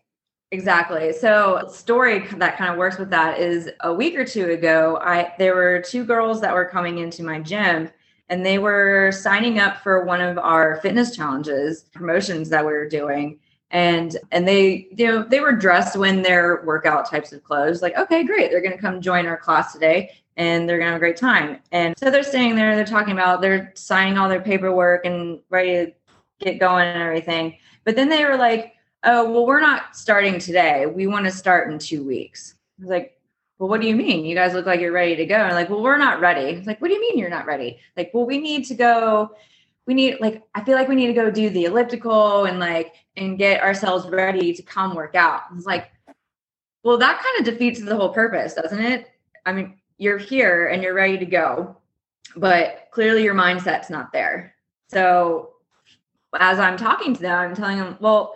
Exactly. 0.51 1.13
So, 1.13 1.67
story 1.69 2.25
that 2.37 2.57
kind 2.57 2.71
of 2.71 2.77
works 2.77 2.97
with 2.97 3.09
that 3.09 3.39
is 3.39 3.69
a 3.81 3.93
week 3.93 4.15
or 4.15 4.23
two 4.23 4.51
ago, 4.51 4.97
I 5.01 5.33
there 5.37 5.55
were 5.55 5.81
two 5.81 6.05
girls 6.05 6.39
that 6.41 6.53
were 6.53 6.65
coming 6.65 6.99
into 6.99 7.23
my 7.23 7.41
gym 7.41 7.89
and 8.29 8.45
they 8.45 8.59
were 8.59 9.11
signing 9.11 9.59
up 9.59 9.77
for 9.77 10.03
one 10.03 10.21
of 10.21 10.37
our 10.37 10.79
fitness 10.81 11.15
challenges 11.15 11.83
promotions 11.93 12.49
that 12.49 12.65
we 12.65 12.71
were 12.71 12.87
doing 12.87 13.39
and 13.71 14.17
and 14.31 14.47
they 14.47 14.87
you 14.95 15.05
know 15.05 15.23
they 15.23 15.39
were 15.39 15.51
dressed 15.51 15.95
in 15.95 16.21
their 16.21 16.63
workout 16.65 17.09
types 17.09 17.33
of 17.33 17.43
clothes 17.43 17.81
like 17.81 17.97
okay 17.97 18.23
great 18.23 18.49
they're 18.49 18.61
going 18.61 18.75
to 18.75 18.81
come 18.81 19.01
join 19.01 19.25
our 19.25 19.37
class 19.37 19.73
today 19.73 20.09
and 20.37 20.69
they're 20.69 20.79
to 20.79 20.85
have 20.85 20.95
a 20.95 20.99
great 20.99 21.17
time. 21.17 21.59
And 21.71 21.97
so 21.97 22.09
they're 22.09 22.23
staying 22.23 22.55
there, 22.55 22.75
they're 22.75 22.85
talking 22.85 23.13
about, 23.13 23.41
they're 23.41 23.71
signing 23.75 24.17
all 24.17 24.29
their 24.29 24.41
paperwork 24.41 25.05
and 25.05 25.39
ready 25.49 25.87
to 25.87 25.93
get 26.39 26.59
going 26.59 26.87
and 26.87 27.01
everything. 27.01 27.57
But 27.83 27.95
then 27.95 28.07
they 28.07 28.23
were 28.23 28.37
like, 28.37 28.73
oh, 29.03 29.29
well, 29.29 29.45
we're 29.45 29.59
not 29.59 29.95
starting 29.95 30.39
today. 30.39 30.85
We 30.85 31.07
want 31.07 31.25
to 31.25 31.31
start 31.31 31.71
in 31.71 31.79
two 31.79 32.03
weeks. 32.03 32.55
I 32.79 32.83
was 32.83 32.89
like, 32.89 33.19
well, 33.57 33.69
what 33.69 33.81
do 33.81 33.87
you 33.87 33.95
mean? 33.95 34.25
You 34.25 34.35
guys 34.35 34.53
look 34.53 34.67
like 34.67 34.79
you're 34.79 34.91
ready 34.91 35.15
to 35.15 35.25
go. 35.25 35.35
And 35.35 35.55
like, 35.55 35.69
well, 35.69 35.81
we're 35.81 35.97
not 35.97 36.19
ready. 36.19 36.61
Like, 36.61 36.79
what 36.79 36.89
do 36.89 36.93
you 36.93 37.01
mean 37.01 37.17
you're 37.17 37.29
not 37.29 37.47
ready? 37.47 37.79
Like, 37.95 38.11
well, 38.13 38.25
we 38.25 38.37
need 38.37 38.65
to 38.65 38.75
go. 38.75 39.31
We 39.87 39.93
need 39.93 40.17
like 40.19 40.43
I 40.53 40.63
feel 40.63 40.75
like 40.75 40.89
we 40.89 40.95
need 40.95 41.07
to 41.07 41.13
go 41.13 41.31
do 41.31 41.49
the 41.49 41.63
elliptical 41.63 42.43
and 42.43 42.59
like 42.59 42.93
and 43.15 43.37
get 43.37 43.63
ourselves 43.63 44.05
ready 44.09 44.53
to 44.53 44.61
come 44.61 44.93
work 44.93 45.15
out. 45.15 45.43
It's 45.55 45.65
like, 45.65 45.89
well, 46.83 46.97
that 46.97 47.23
kind 47.23 47.39
of 47.39 47.51
defeats 47.51 47.81
the 47.81 47.95
whole 47.95 48.09
purpose, 48.09 48.53
doesn't 48.53 48.81
it? 48.81 49.09
I 49.45 49.53
mean, 49.53 49.79
you're 49.97 50.17
here 50.17 50.67
and 50.67 50.83
you're 50.83 50.93
ready 50.93 51.17
to 51.17 51.25
go, 51.25 51.77
but 52.35 52.87
clearly 52.91 53.23
your 53.23 53.35
mindset's 53.35 53.89
not 53.89 54.11
there. 54.11 54.55
So 54.87 55.53
as 56.39 56.59
I'm 56.59 56.77
talking 56.77 57.13
to 57.13 57.21
them, 57.21 57.37
I'm 57.37 57.55
telling 57.55 57.77
them, 57.77 57.97
well, 57.99 58.35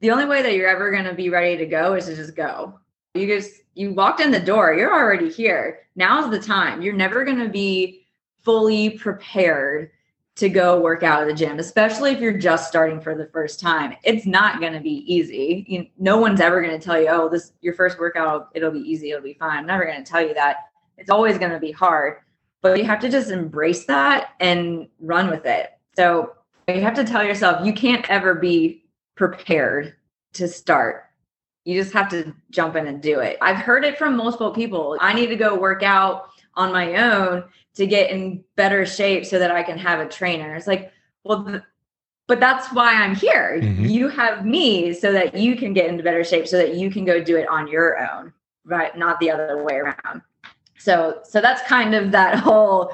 the 0.00 0.10
only 0.10 0.26
way 0.26 0.42
that 0.42 0.54
you're 0.54 0.68
ever 0.68 0.90
going 0.90 1.04
to 1.04 1.14
be 1.14 1.28
ready 1.28 1.56
to 1.56 1.66
go 1.66 1.94
is 1.94 2.06
to 2.06 2.16
just 2.16 2.34
go. 2.34 2.78
You 3.14 3.26
just 3.26 3.60
you 3.74 3.92
walked 3.92 4.20
in 4.20 4.30
the 4.30 4.40
door, 4.40 4.74
you're 4.74 4.92
already 4.92 5.30
here. 5.30 5.80
Now's 5.96 6.30
the 6.30 6.40
time. 6.40 6.82
You're 6.82 6.94
never 6.94 7.24
going 7.24 7.38
to 7.38 7.48
be 7.48 8.06
fully 8.42 8.90
prepared 8.90 9.90
to 10.34 10.48
go 10.48 10.80
work 10.80 11.02
out 11.02 11.22
at 11.22 11.28
the 11.28 11.34
gym, 11.34 11.58
especially 11.58 12.10
if 12.10 12.20
you're 12.20 12.38
just 12.38 12.66
starting 12.66 13.00
for 13.00 13.14
the 13.14 13.26
first 13.26 13.60
time. 13.60 13.94
It's 14.02 14.24
not 14.24 14.60
going 14.60 14.72
to 14.72 14.80
be 14.80 15.04
easy. 15.12 15.64
You, 15.68 15.86
no 15.98 16.16
one's 16.16 16.40
ever 16.40 16.62
going 16.62 16.78
to 16.78 16.84
tell 16.84 17.00
you, 17.00 17.08
"Oh, 17.08 17.28
this 17.28 17.52
your 17.60 17.74
first 17.74 17.98
workout, 17.98 18.48
it'll 18.54 18.70
be 18.70 18.80
easy, 18.80 19.10
it'll 19.10 19.22
be 19.22 19.34
fine." 19.34 19.58
I'm 19.58 19.66
never 19.66 19.84
going 19.84 20.02
to 20.02 20.10
tell 20.10 20.26
you 20.26 20.34
that. 20.34 20.56
It's 20.98 21.10
always 21.10 21.38
going 21.38 21.52
to 21.52 21.58
be 21.58 21.72
hard, 21.72 22.18
but 22.60 22.78
you 22.78 22.84
have 22.84 23.00
to 23.00 23.08
just 23.08 23.30
embrace 23.30 23.86
that 23.86 24.30
and 24.40 24.88
run 25.00 25.30
with 25.30 25.46
it. 25.46 25.70
So 25.96 26.32
you 26.68 26.80
have 26.80 26.94
to 26.94 27.04
tell 27.04 27.24
yourself 27.24 27.66
you 27.66 27.72
can't 27.72 28.08
ever 28.08 28.34
be 28.34 28.84
prepared 29.14 29.94
to 30.34 30.48
start. 30.48 31.04
You 31.64 31.80
just 31.80 31.92
have 31.92 32.08
to 32.10 32.34
jump 32.50 32.76
in 32.76 32.86
and 32.86 33.00
do 33.00 33.20
it. 33.20 33.38
I've 33.40 33.56
heard 33.56 33.84
it 33.84 33.98
from 33.98 34.16
multiple 34.16 34.50
people. 34.50 34.96
I 35.00 35.12
need 35.12 35.28
to 35.28 35.36
go 35.36 35.58
work 35.58 35.82
out 35.82 36.30
on 36.54 36.72
my 36.72 36.94
own 36.96 37.44
to 37.74 37.86
get 37.86 38.10
in 38.10 38.44
better 38.56 38.84
shape 38.84 39.24
so 39.24 39.38
that 39.38 39.50
I 39.50 39.62
can 39.62 39.78
have 39.78 40.00
a 40.00 40.08
trainer. 40.08 40.54
It's 40.54 40.66
like, 40.66 40.92
well, 41.24 41.44
th- 41.44 41.62
but 42.26 42.40
that's 42.40 42.72
why 42.72 42.94
I'm 42.94 43.14
here. 43.14 43.58
Mm-hmm. 43.60 43.84
You 43.84 44.08
have 44.08 44.44
me 44.44 44.92
so 44.92 45.12
that 45.12 45.36
you 45.36 45.56
can 45.56 45.72
get 45.72 45.86
into 45.86 46.02
better 46.02 46.24
shape 46.24 46.46
so 46.46 46.56
that 46.56 46.76
you 46.76 46.90
can 46.90 47.04
go 47.04 47.22
do 47.22 47.36
it 47.36 47.48
on 47.48 47.68
your 47.68 47.98
own, 47.98 48.32
right? 48.64 48.96
Not 48.96 49.20
the 49.20 49.30
other 49.30 49.62
way 49.62 49.74
around 49.76 50.22
so 50.82 51.20
so 51.24 51.40
that's 51.40 51.62
kind 51.62 51.94
of 51.94 52.12
that 52.12 52.38
whole 52.38 52.92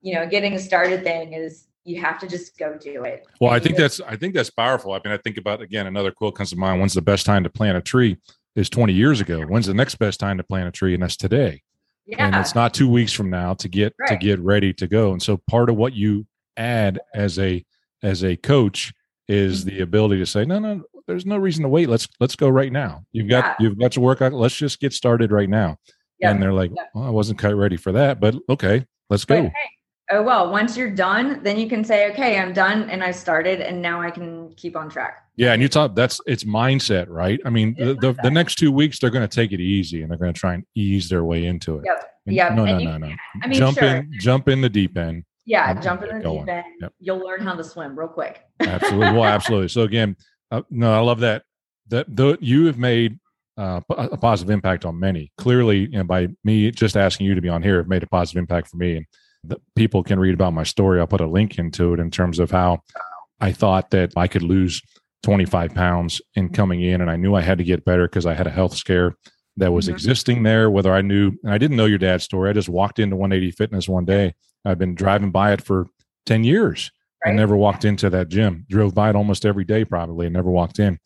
you 0.00 0.14
know 0.14 0.26
getting 0.26 0.58
started 0.58 1.02
thing 1.02 1.32
is 1.32 1.66
you 1.84 2.00
have 2.00 2.18
to 2.18 2.28
just 2.28 2.58
go 2.58 2.76
do 2.78 3.04
it. 3.04 3.26
Well 3.40 3.50
i 3.50 3.58
think 3.58 3.76
that's 3.76 4.00
i 4.00 4.16
think 4.16 4.34
that's 4.34 4.50
powerful. 4.50 4.92
I 4.92 5.00
mean 5.04 5.14
i 5.14 5.18
think 5.18 5.36
about 5.36 5.60
again 5.60 5.86
another 5.86 6.12
quote 6.12 6.34
comes 6.34 6.50
to 6.50 6.56
mind 6.56 6.80
when's 6.80 6.94
the 6.94 7.02
best 7.02 7.26
time 7.26 7.44
to 7.44 7.50
plant 7.50 7.76
a 7.76 7.80
tree? 7.80 8.18
is 8.58 8.68
20 8.68 8.92
years 8.92 9.20
ago. 9.20 9.42
When's 9.42 9.66
the 9.66 9.74
next 9.74 9.94
best 9.96 10.18
time 10.18 10.36
to 10.36 10.42
plant 10.42 10.68
a 10.68 10.72
tree? 10.72 10.94
and 10.94 11.02
that's 11.02 11.16
today. 11.16 11.62
Yeah. 12.06 12.26
and 12.26 12.36
it's 12.36 12.54
not 12.54 12.72
two 12.72 12.88
weeks 12.88 13.12
from 13.12 13.28
now 13.28 13.52
to 13.54 13.68
get 13.68 13.94
right. 14.00 14.08
to 14.08 14.16
get 14.16 14.40
ready 14.40 14.72
to 14.74 14.86
go. 14.86 15.12
And 15.12 15.22
so 15.22 15.36
part 15.48 15.68
of 15.68 15.76
what 15.76 15.92
you 15.92 16.26
add 16.56 16.98
as 17.14 17.38
a 17.38 17.64
as 18.02 18.24
a 18.24 18.34
coach 18.34 18.94
is 19.28 19.60
mm-hmm. 19.60 19.76
the 19.76 19.82
ability 19.82 20.16
to 20.18 20.24
say 20.24 20.46
no 20.46 20.58
no 20.58 20.82
there's 21.06 21.26
no 21.26 21.36
reason 21.36 21.62
to 21.64 21.68
wait. 21.68 21.88
Let's 21.88 22.08
let's 22.18 22.34
go 22.34 22.48
right 22.48 22.72
now. 22.72 23.04
You've 23.12 23.28
got 23.28 23.44
yeah. 23.44 23.54
you've 23.60 23.78
got 23.78 23.94
your 23.94 24.06
workout 24.06 24.32
let's 24.32 24.56
just 24.56 24.80
get 24.80 24.94
started 24.94 25.30
right 25.32 25.50
now 25.50 25.76
Yep. 26.20 26.32
And 26.32 26.42
they're 26.42 26.52
like, 26.52 26.72
yep. 26.74 26.90
well, 26.94 27.04
I 27.04 27.10
wasn't 27.10 27.38
quite 27.38 27.52
ready 27.52 27.76
for 27.76 27.92
that, 27.92 28.20
but 28.20 28.34
okay, 28.48 28.84
let's 29.08 29.24
go. 29.24 29.42
Hey, 29.42 29.52
oh, 30.10 30.22
well, 30.22 30.50
once 30.50 30.76
you're 30.76 30.90
done, 30.90 31.42
then 31.42 31.58
you 31.58 31.68
can 31.68 31.84
say, 31.84 32.10
okay, 32.10 32.38
I'm 32.38 32.52
done 32.52 32.90
and 32.90 33.02
I 33.02 33.10
started 33.10 33.60
and 33.60 33.80
now 33.80 34.00
I 34.00 34.10
can 34.10 34.52
keep 34.54 34.76
on 34.76 34.88
track. 34.88 35.24
Yeah. 35.36 35.52
And 35.52 35.62
you 35.62 35.68
talk, 35.68 35.94
that's, 35.94 36.20
it's 36.26 36.44
mindset, 36.44 37.06
right? 37.08 37.40
I 37.44 37.50
mean, 37.50 37.76
the, 37.78 37.94
the, 37.94 38.16
the, 38.22 38.30
next 38.30 38.56
two 38.56 38.72
weeks, 38.72 38.98
they're 38.98 39.10
going 39.10 39.26
to 39.26 39.34
take 39.34 39.52
it 39.52 39.60
easy 39.60 40.02
and 40.02 40.10
they're 40.10 40.18
going 40.18 40.32
to 40.32 40.38
try 40.38 40.54
and 40.54 40.64
ease 40.74 41.08
their 41.08 41.24
way 41.24 41.46
into 41.46 41.78
it. 41.78 41.84
Yep. 41.86 42.12
Yeah. 42.26 42.48
No, 42.54 42.64
no, 42.64 42.78
no, 42.78 42.98
no. 42.98 43.14
I 43.42 43.46
mean, 43.46 43.58
jump 43.58 43.78
sure. 43.78 43.96
in, 43.96 44.10
jump 44.18 44.48
in 44.48 44.60
the 44.60 44.68
deep 44.68 44.96
end. 44.96 45.24
Yeah. 45.46 45.72
Jump 45.80 46.02
in 46.02 46.18
the 46.18 46.22
going. 46.22 46.46
deep 46.46 46.54
end. 46.54 46.66
Yep. 46.80 46.92
You'll 46.98 47.24
learn 47.24 47.40
how 47.40 47.54
to 47.54 47.64
swim 47.64 47.98
real 47.98 48.08
quick. 48.08 48.42
absolutely. 48.60 49.12
Well, 49.12 49.24
absolutely. 49.24 49.68
So 49.68 49.82
again, 49.82 50.16
uh, 50.50 50.62
no, 50.70 50.92
I 50.92 51.00
love 51.00 51.20
that. 51.20 51.44
That 51.88 52.14
the, 52.14 52.36
you 52.40 52.66
have 52.66 52.76
made 52.76 53.18
uh, 53.58 53.80
a 53.90 54.16
positive 54.16 54.50
impact 54.50 54.84
on 54.84 54.98
many. 54.98 55.32
Clearly, 55.36 55.80
you 55.80 55.98
know, 55.98 56.04
by 56.04 56.28
me 56.44 56.70
just 56.70 56.96
asking 56.96 57.26
you 57.26 57.34
to 57.34 57.40
be 57.40 57.48
on 57.48 57.62
here, 57.62 57.78
have 57.78 57.88
made 57.88 58.04
a 58.04 58.06
positive 58.06 58.38
impact 58.38 58.68
for 58.68 58.76
me. 58.76 58.98
And 58.98 59.06
the, 59.42 59.60
people 59.74 60.04
can 60.04 60.20
read 60.20 60.34
about 60.34 60.54
my 60.54 60.62
story. 60.62 61.00
I'll 61.00 61.08
put 61.08 61.20
a 61.20 61.26
link 61.26 61.58
into 61.58 61.92
it 61.92 62.00
in 62.00 62.10
terms 62.10 62.38
of 62.38 62.52
how 62.52 62.82
I 63.40 63.52
thought 63.52 63.90
that 63.90 64.12
I 64.16 64.28
could 64.28 64.42
lose 64.42 64.80
25 65.24 65.74
pounds 65.74 66.22
in 66.36 66.50
coming 66.50 66.82
in, 66.82 67.00
and 67.00 67.10
I 67.10 67.16
knew 67.16 67.34
I 67.34 67.40
had 67.40 67.58
to 67.58 67.64
get 67.64 67.84
better 67.84 68.06
because 68.06 68.26
I 68.26 68.34
had 68.34 68.46
a 68.46 68.50
health 68.50 68.76
scare 68.76 69.16
that 69.56 69.72
was 69.72 69.86
mm-hmm. 69.86 69.94
existing 69.94 70.44
there. 70.44 70.70
Whether 70.70 70.94
I 70.94 71.02
knew, 71.02 71.32
and 71.42 71.52
I 71.52 71.58
didn't 71.58 71.76
know 71.76 71.86
your 71.86 71.98
dad's 71.98 72.24
story. 72.24 72.50
I 72.50 72.52
just 72.52 72.68
walked 72.68 73.00
into 73.00 73.16
180 73.16 73.50
Fitness 73.52 73.88
one 73.88 74.04
day. 74.04 74.34
I've 74.64 74.78
been 74.78 74.94
driving 74.94 75.32
by 75.32 75.52
it 75.52 75.62
for 75.62 75.88
10 76.26 76.44
years. 76.44 76.92
Right. 77.24 77.32
I 77.32 77.34
never 77.34 77.56
walked 77.56 77.84
into 77.84 78.08
that 78.10 78.28
gym. 78.28 78.66
Drove 78.68 78.94
by 78.94 79.10
it 79.10 79.16
almost 79.16 79.44
every 79.44 79.64
day, 79.64 79.84
probably, 79.84 80.26
and 80.26 80.32
never 80.32 80.50
walked 80.50 80.78
in 80.78 81.00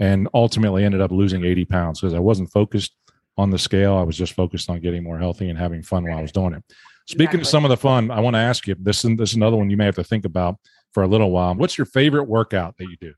and 0.00 0.28
ultimately 0.34 0.84
ended 0.84 1.00
up 1.00 1.10
losing 1.10 1.44
80 1.44 1.64
pounds 1.64 2.00
because 2.00 2.14
I 2.14 2.18
wasn't 2.18 2.50
focused 2.50 2.94
on 3.36 3.50
the 3.50 3.58
scale. 3.58 3.96
I 3.96 4.02
was 4.02 4.16
just 4.16 4.32
focused 4.32 4.70
on 4.70 4.80
getting 4.80 5.02
more 5.02 5.18
healthy 5.18 5.48
and 5.48 5.58
having 5.58 5.82
fun 5.82 6.04
while 6.04 6.18
I 6.18 6.22
was 6.22 6.32
doing 6.32 6.54
it. 6.54 6.62
Speaking 7.06 7.24
exactly. 7.24 7.40
of 7.40 7.46
some 7.46 7.64
of 7.64 7.70
the 7.70 7.76
fun, 7.76 8.10
I 8.10 8.20
want 8.20 8.34
to 8.34 8.40
ask 8.40 8.66
you 8.66 8.76
this, 8.78 9.04
is, 9.04 9.16
this 9.16 9.30
is 9.30 9.36
another 9.36 9.56
one 9.56 9.70
you 9.70 9.76
may 9.76 9.86
have 9.86 9.94
to 9.96 10.04
think 10.04 10.24
about 10.24 10.56
for 10.92 11.02
a 11.02 11.06
little 11.06 11.30
while. 11.30 11.54
What's 11.54 11.78
your 11.78 11.86
favorite 11.86 12.24
workout 12.24 12.76
that 12.78 12.84
you 12.84 12.96
do? 13.00 13.14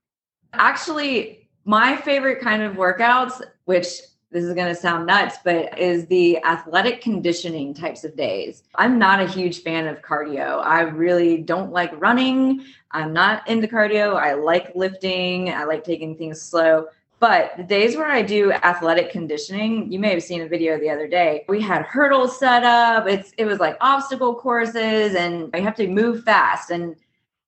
Actually, 0.53 1.49
my 1.64 1.97
favorite 1.97 2.40
kind 2.40 2.62
of 2.62 2.75
workouts, 2.75 3.43
which 3.64 4.01
this 4.31 4.45
is 4.45 4.55
going 4.55 4.73
to 4.73 4.81
sound 4.81 5.07
nuts, 5.07 5.38
but 5.45 5.77
is 5.79 6.07
the 6.07 6.38
athletic 6.45 7.01
conditioning 7.01 7.75
types 7.75 8.05
of 8.05 8.16
days. 8.16 8.62
I'm 8.77 8.99
not 8.99 9.21
a 9.21 9.27
huge 9.27 9.62
fan 9.62 9.88
of 9.88 10.03
cardio. 10.03 10.64
I 10.64 10.83
really 10.83 11.38
don't 11.38 11.73
like 11.73 11.90
running. 12.01 12.64
I'm 12.93 13.12
not 13.12 13.49
into 13.49 13.66
cardio. 13.66 14.14
I 14.14 14.35
like 14.35 14.73
lifting. 14.77 15.51
I 15.51 15.64
like 15.64 15.83
taking 15.83 16.16
things 16.16 16.40
slow. 16.40 16.87
But 17.19 17.53
the 17.59 17.64
days 17.64 17.97
where 17.97 18.07
I 18.07 18.23
do 18.23 18.51
athletic 18.51 19.11
conditioning, 19.11 19.93
you 19.93 19.99
may 19.99 20.11
have 20.11 20.23
seen 20.23 20.40
a 20.40 20.49
video 20.49 20.79
the 20.79 20.88
other 20.88 21.07
day. 21.07 21.45
We 21.49 21.61
had 21.61 21.83
hurdles 21.83 22.38
set 22.38 22.64
up. 22.64 23.07
It's 23.07 23.33
it 23.37 23.45
was 23.45 23.59
like 23.59 23.77
obstacle 23.81 24.35
courses 24.35 25.14
and 25.14 25.51
I 25.53 25.61
have 25.61 25.75
to 25.77 25.87
move 25.87 26.25
fast 26.25 26.71
and 26.71 26.97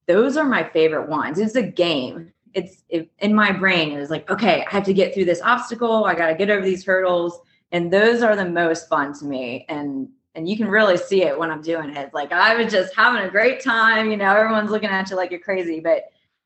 those 0.06 0.36
are 0.36 0.44
my 0.44 0.62
favorite 0.62 1.08
ones. 1.08 1.38
It's 1.38 1.54
a 1.54 1.62
game 1.62 2.32
it's 2.54 2.84
it, 2.88 3.10
in 3.18 3.34
my 3.34 3.52
brain 3.52 3.92
it 3.92 3.98
was 3.98 4.10
like 4.10 4.28
okay 4.30 4.64
i 4.66 4.70
have 4.70 4.84
to 4.84 4.92
get 4.92 5.14
through 5.14 5.24
this 5.24 5.42
obstacle. 5.42 6.04
I 6.04 6.14
got 6.14 6.28
to 6.28 6.34
get 6.34 6.50
over 6.50 6.64
these 6.64 6.84
hurdles. 6.84 7.38
And 7.72 7.90
those 7.90 8.22
are 8.22 8.36
the 8.36 8.48
most 8.48 8.88
fun 8.88 9.14
to 9.18 9.24
me. 9.24 9.64
And 9.68 10.08
and 10.34 10.48
you 10.48 10.56
can 10.56 10.68
really 10.68 10.96
see 10.96 11.22
it 11.22 11.38
when 11.38 11.50
i'm 11.50 11.62
doing 11.62 11.96
it. 11.96 12.12
Like 12.12 12.32
i 12.32 12.54
was 12.54 12.72
just 12.72 12.94
having 12.94 13.22
a 13.22 13.30
great 13.30 13.62
time 13.62 14.10
you 14.10 14.16
know 14.16 14.34
everyone's 14.34 14.70
looking 14.70 14.90
at 14.90 15.10
you 15.10 15.16
like 15.16 15.30
you're 15.30 15.40
crazy. 15.40 15.80
But 15.80 16.04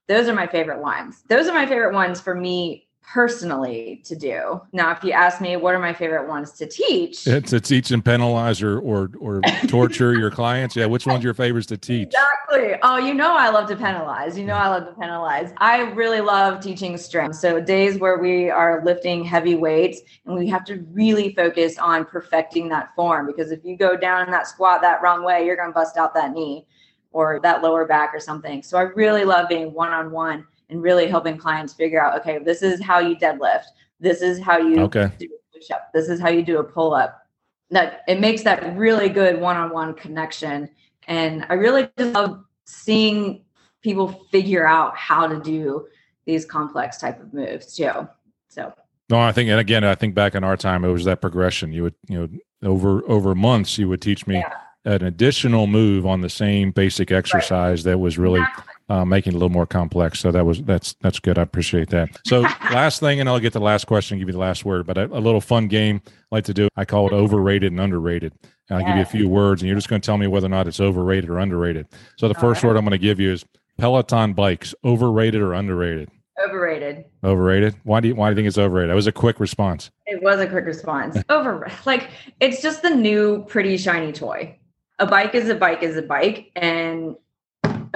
those 0.08 0.28
are 0.28 0.34
my 0.34 0.46
favorite 0.46 0.80
ones. 0.80 1.24
Those 1.28 1.48
are 1.48 1.54
my 1.54 1.66
favorite 1.66 1.94
ones 1.94 2.20
for 2.20 2.34
me 2.34 2.85
personally 3.06 4.02
to 4.04 4.16
do. 4.16 4.60
Now, 4.72 4.90
if 4.90 5.04
you 5.04 5.12
ask 5.12 5.40
me 5.40 5.56
what 5.56 5.74
are 5.74 5.78
my 5.78 5.92
favorite 5.92 6.28
ones 6.28 6.52
to 6.52 6.66
teach, 6.66 7.26
it's 7.26 7.50
to 7.50 7.60
teach 7.60 7.90
and 7.90 8.04
penalize 8.04 8.62
or 8.62 8.78
or, 8.80 9.10
or 9.20 9.40
torture 9.68 10.14
your 10.14 10.30
clients. 10.30 10.76
Yeah, 10.76 10.86
which 10.86 11.06
one's 11.06 11.22
your 11.22 11.34
favorites 11.34 11.66
to 11.68 11.76
teach? 11.76 12.08
Exactly. 12.08 12.78
Oh, 12.82 12.98
you 12.98 13.14
know 13.14 13.36
I 13.36 13.48
love 13.50 13.68
to 13.68 13.76
penalize. 13.76 14.36
You 14.36 14.44
know 14.44 14.54
I 14.54 14.68
love 14.68 14.86
to 14.86 14.92
penalize. 14.94 15.52
I 15.58 15.82
really 15.92 16.20
love 16.20 16.60
teaching 16.60 16.96
strength. 16.96 17.36
So 17.36 17.60
days 17.60 17.98
where 17.98 18.18
we 18.18 18.50
are 18.50 18.82
lifting 18.84 19.24
heavy 19.24 19.54
weights 19.54 20.00
and 20.26 20.36
we 20.36 20.48
have 20.48 20.64
to 20.64 20.84
really 20.92 21.34
focus 21.34 21.78
on 21.78 22.04
perfecting 22.04 22.68
that 22.70 22.94
form 22.96 23.26
because 23.26 23.52
if 23.52 23.64
you 23.64 23.76
go 23.76 23.96
down 23.96 24.24
in 24.24 24.30
that 24.32 24.46
squat 24.46 24.82
that 24.82 25.00
wrong 25.02 25.24
way, 25.24 25.44
you're 25.46 25.56
going 25.56 25.70
to 25.70 25.74
bust 25.74 25.96
out 25.96 26.14
that 26.14 26.32
knee 26.32 26.66
or 27.12 27.40
that 27.42 27.62
lower 27.62 27.86
back 27.86 28.12
or 28.12 28.20
something. 28.20 28.62
So 28.62 28.76
I 28.76 28.82
really 28.82 29.24
love 29.24 29.48
being 29.48 29.72
one 29.72 29.92
on 29.92 30.10
one 30.10 30.46
and 30.68 30.82
really 30.82 31.06
helping 31.06 31.36
clients 31.36 31.72
figure 31.72 32.02
out 32.02 32.18
okay 32.20 32.38
this 32.38 32.62
is 32.62 32.82
how 32.82 32.98
you 32.98 33.16
deadlift. 33.16 33.64
This 33.98 34.20
is 34.20 34.38
how 34.40 34.58
you 34.58 34.80
okay. 34.82 35.10
do 35.18 35.26
a 35.26 35.58
push 35.58 35.70
up 35.70 35.90
this 35.94 36.08
is 36.08 36.20
how 36.20 36.28
you 36.28 36.42
do 36.42 36.58
a 36.58 36.64
pull 36.64 36.94
up 36.94 37.26
that 37.70 38.02
it 38.06 38.20
makes 38.20 38.42
that 38.42 38.76
really 38.76 39.08
good 39.08 39.40
one-on-one 39.40 39.94
connection. 39.94 40.68
And 41.08 41.46
i 41.48 41.54
really 41.54 41.88
just 41.98 42.12
love 42.14 42.44
seeing 42.64 43.44
people 43.82 44.26
figure 44.30 44.66
out 44.66 44.96
how 44.96 45.26
to 45.26 45.40
do 45.40 45.86
these 46.24 46.44
complex 46.44 46.98
type 46.98 47.20
of 47.20 47.32
moves 47.32 47.76
too. 47.76 48.08
So. 48.48 48.72
No 49.08 49.20
i 49.20 49.30
think 49.32 49.48
and 49.48 49.60
again 49.60 49.84
i 49.84 49.94
think 49.94 50.14
back 50.14 50.34
in 50.34 50.42
our 50.42 50.56
time 50.56 50.84
it 50.84 50.90
was 50.90 51.04
that 51.04 51.20
progression. 51.20 51.72
You 51.72 51.84
would 51.84 51.94
you 52.08 52.18
know 52.18 52.28
over 52.62 53.08
over 53.08 53.34
months 53.34 53.78
you 53.78 53.88
would 53.88 54.02
teach 54.02 54.26
me 54.26 54.36
yeah. 54.36 54.52
an 54.84 55.04
additional 55.04 55.66
move 55.66 56.06
on 56.06 56.20
the 56.20 56.30
same 56.30 56.70
basic 56.72 57.12
exercise 57.12 57.84
right. 57.84 57.92
that 57.92 57.98
was 57.98 58.18
really 58.18 58.44
uh, 58.88 59.04
making 59.04 59.32
it 59.32 59.36
a 59.36 59.38
little 59.38 59.50
more 59.50 59.66
complex. 59.66 60.20
So 60.20 60.30
that 60.30 60.44
was 60.44 60.62
that's 60.62 60.94
that's 61.00 61.18
good. 61.18 61.38
I 61.38 61.42
appreciate 61.42 61.90
that. 61.90 62.10
So 62.26 62.40
last 62.70 63.00
thing, 63.00 63.20
and 63.20 63.28
I'll 63.28 63.40
get 63.40 63.52
the 63.52 63.60
last 63.60 63.86
question, 63.86 64.18
give 64.18 64.28
you 64.28 64.32
the 64.32 64.38
last 64.38 64.64
word. 64.64 64.86
But 64.86 64.98
a, 64.98 65.04
a 65.06 65.20
little 65.20 65.40
fun 65.40 65.68
game 65.68 66.00
I 66.06 66.10
like 66.36 66.44
to 66.44 66.54
do. 66.54 66.68
I 66.76 66.84
call 66.84 67.06
it 67.06 67.12
overrated 67.12 67.72
and 67.72 67.80
underrated. 67.80 68.32
And 68.68 68.78
I'll 68.78 68.82
yeah. 68.82 68.88
give 68.88 68.96
you 68.96 69.02
a 69.02 69.22
few 69.22 69.28
words, 69.28 69.62
and 69.62 69.68
you're 69.68 69.76
just 69.76 69.88
going 69.88 70.00
to 70.00 70.06
tell 70.06 70.18
me 70.18 70.26
whether 70.26 70.46
or 70.46 70.50
not 70.50 70.66
it's 70.66 70.80
overrated 70.80 71.30
or 71.30 71.38
underrated. 71.38 71.86
So 72.16 72.28
the 72.28 72.34
first 72.34 72.62
right. 72.62 72.70
word 72.70 72.76
I'm 72.76 72.84
going 72.84 72.92
to 72.92 72.98
give 72.98 73.20
you 73.20 73.32
is 73.32 73.44
Peloton 73.78 74.32
bikes. 74.32 74.74
Overrated 74.84 75.40
or 75.40 75.54
underrated? 75.54 76.10
Overrated. 76.44 77.04
Overrated. 77.24 77.76
Why 77.84 78.00
do 78.00 78.08
you 78.08 78.14
why 78.14 78.28
do 78.28 78.32
you 78.32 78.36
think 78.36 78.48
it's 78.48 78.58
overrated? 78.58 78.90
That 78.90 78.94
was 78.94 79.06
a 79.06 79.12
quick 79.12 79.40
response. 79.40 79.90
It 80.06 80.22
was 80.22 80.38
a 80.38 80.46
quick 80.46 80.66
response. 80.66 81.16
Over 81.28 81.70
like 81.86 82.10
it's 82.40 82.62
just 82.62 82.82
the 82.82 82.90
new 82.90 83.44
pretty 83.44 83.76
shiny 83.78 84.12
toy. 84.12 84.58
A 84.98 85.06
bike 85.06 85.34
is 85.34 85.48
a 85.48 85.54
bike 85.54 85.82
is 85.82 85.96
a 85.96 86.02
bike, 86.02 86.50
and 86.56 87.16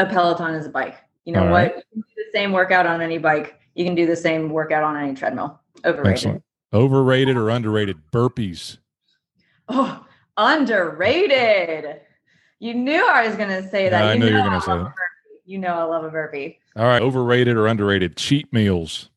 a 0.00 0.06
Peloton 0.06 0.54
is 0.54 0.66
a 0.66 0.70
bike. 0.70 0.96
You 1.24 1.32
know 1.32 1.44
All 1.44 1.50
what? 1.50 1.74
Right. 1.74 1.84
You 1.92 2.02
can 2.02 2.02
do 2.02 2.24
the 2.24 2.38
same 2.38 2.52
workout 2.52 2.86
on 2.86 3.00
any 3.00 3.18
bike. 3.18 3.60
You 3.74 3.84
can 3.84 3.94
do 3.94 4.06
the 4.06 4.16
same 4.16 4.50
workout 4.50 4.82
on 4.82 4.96
any 4.96 5.14
treadmill. 5.14 5.60
Overrated. 5.84 6.12
Excellent. 6.12 6.42
Overrated 6.72 7.36
or 7.36 7.50
underrated 7.50 7.98
burpees? 8.12 8.78
Oh, 9.68 10.04
underrated. 10.36 12.00
You 12.58 12.74
knew 12.74 13.06
I 13.06 13.26
was 13.26 13.36
going 13.36 13.48
to 13.48 13.68
say 13.68 13.88
that. 13.88 14.00
Yeah, 14.00 14.10
I 14.10 14.12
you 14.14 14.20
knew 14.20 14.26
you 14.26 14.34
were 14.34 14.40
going 14.40 14.52
to 14.52 14.60
say 14.60 14.72
that. 14.72 14.92
You 15.44 15.58
know 15.58 15.74
I 15.74 15.82
love 15.82 16.04
a 16.04 16.10
burpee. 16.10 16.58
All 16.76 16.84
right. 16.84 17.02
Overrated 17.02 17.56
or 17.56 17.66
underrated 17.66 18.16
cheat 18.16 18.52
meals? 18.52 19.10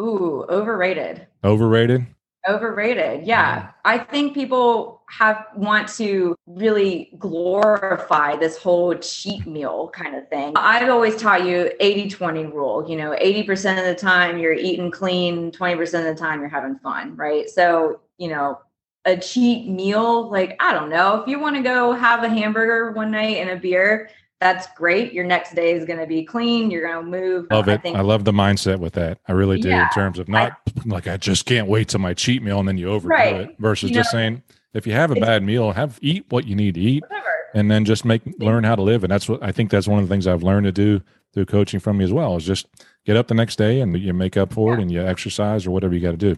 Ooh, 0.00 0.44
overrated. 0.48 1.26
Overrated? 1.44 2.06
Overrated. 2.48 3.26
Yeah. 3.26 3.62
Mm. 3.62 3.72
I 3.84 3.98
think 3.98 4.34
people 4.34 4.99
have 5.10 5.46
want 5.56 5.88
to 5.88 6.36
really 6.46 7.12
glorify 7.18 8.36
this 8.36 8.56
whole 8.56 8.94
cheat 8.94 9.46
meal 9.46 9.90
kind 9.92 10.14
of 10.14 10.28
thing. 10.28 10.52
I've 10.56 10.88
always 10.88 11.16
taught 11.16 11.44
you 11.44 11.70
80-20 11.80 12.52
rule. 12.52 12.88
You 12.88 12.96
know, 12.96 13.10
80% 13.20 13.78
of 13.78 13.84
the 13.84 13.94
time 13.94 14.38
you're 14.38 14.52
eating 14.52 14.90
clean, 14.90 15.50
20% 15.50 15.80
of 15.80 16.04
the 16.04 16.14
time 16.14 16.40
you're 16.40 16.48
having 16.48 16.78
fun, 16.78 17.16
right? 17.16 17.50
So, 17.50 18.00
you 18.18 18.28
know, 18.28 18.60
a 19.04 19.16
cheat 19.16 19.68
meal, 19.68 20.30
like 20.30 20.56
I 20.60 20.72
don't 20.72 20.90
know, 20.90 21.22
if 21.22 21.28
you 21.28 21.40
want 21.40 21.56
to 21.56 21.62
go 21.62 21.92
have 21.92 22.22
a 22.22 22.28
hamburger 22.28 22.92
one 22.92 23.10
night 23.10 23.38
and 23.38 23.50
a 23.50 23.56
beer, 23.56 24.10
that's 24.40 24.68
great. 24.76 25.12
Your 25.12 25.24
next 25.24 25.54
day 25.54 25.72
is 25.72 25.84
going 25.84 25.98
to 25.98 26.06
be 26.06 26.24
clean. 26.24 26.70
You're 26.70 26.86
going 26.86 27.04
to 27.04 27.10
move. 27.10 27.46
Love 27.50 27.68
it. 27.68 27.72
I, 27.72 27.76
think, 27.76 27.96
I, 27.96 28.00
love 28.00 28.24
the 28.24 28.32
mindset 28.32 28.78
with 28.78 28.94
that. 28.94 29.18
I 29.28 29.32
really 29.32 29.60
do 29.60 29.68
yeah, 29.68 29.84
in 29.84 29.90
terms 29.90 30.18
of 30.18 30.28
not 30.28 30.52
I, 30.52 30.72
like 30.86 31.06
I 31.06 31.16
just 31.16 31.44
can't 31.44 31.66
wait 31.66 31.88
till 31.88 32.00
my 32.00 32.14
cheat 32.14 32.42
meal 32.42 32.58
and 32.58 32.68
then 32.68 32.78
you 32.78 32.90
overdo 32.90 33.08
right. 33.08 33.36
it 33.42 33.56
versus 33.58 33.90
you 33.90 33.96
just 33.96 34.14
know, 34.14 34.18
saying 34.18 34.42
if 34.74 34.86
you 34.86 34.92
have 34.92 35.10
a 35.10 35.16
bad 35.16 35.42
meal, 35.42 35.72
have 35.72 35.98
eat 36.00 36.24
what 36.28 36.46
you 36.46 36.54
need 36.54 36.74
to 36.74 36.80
eat 36.80 37.02
whatever. 37.02 37.26
and 37.54 37.70
then 37.70 37.84
just 37.84 38.04
make 38.04 38.22
learn 38.38 38.64
how 38.64 38.74
to 38.74 38.82
live. 38.82 39.04
And 39.04 39.10
that's 39.10 39.28
what 39.28 39.42
I 39.42 39.52
think 39.52 39.70
that's 39.70 39.88
one 39.88 39.98
of 39.98 40.08
the 40.08 40.12
things 40.12 40.26
I've 40.26 40.42
learned 40.42 40.64
to 40.64 40.72
do 40.72 41.02
through 41.32 41.46
coaching 41.46 41.80
from 41.80 42.00
you 42.00 42.06
as 42.06 42.12
well 42.12 42.36
is 42.36 42.44
just 42.44 42.66
get 43.04 43.16
up 43.16 43.28
the 43.28 43.34
next 43.34 43.56
day 43.56 43.80
and 43.80 43.96
you 43.96 44.12
make 44.12 44.36
up 44.36 44.52
for 44.52 44.72
yeah. 44.72 44.78
it 44.78 44.82
and 44.82 44.92
you 44.92 45.02
exercise 45.02 45.66
or 45.66 45.70
whatever 45.70 45.94
you 45.94 46.00
got 46.00 46.12
to 46.12 46.16
do. 46.16 46.36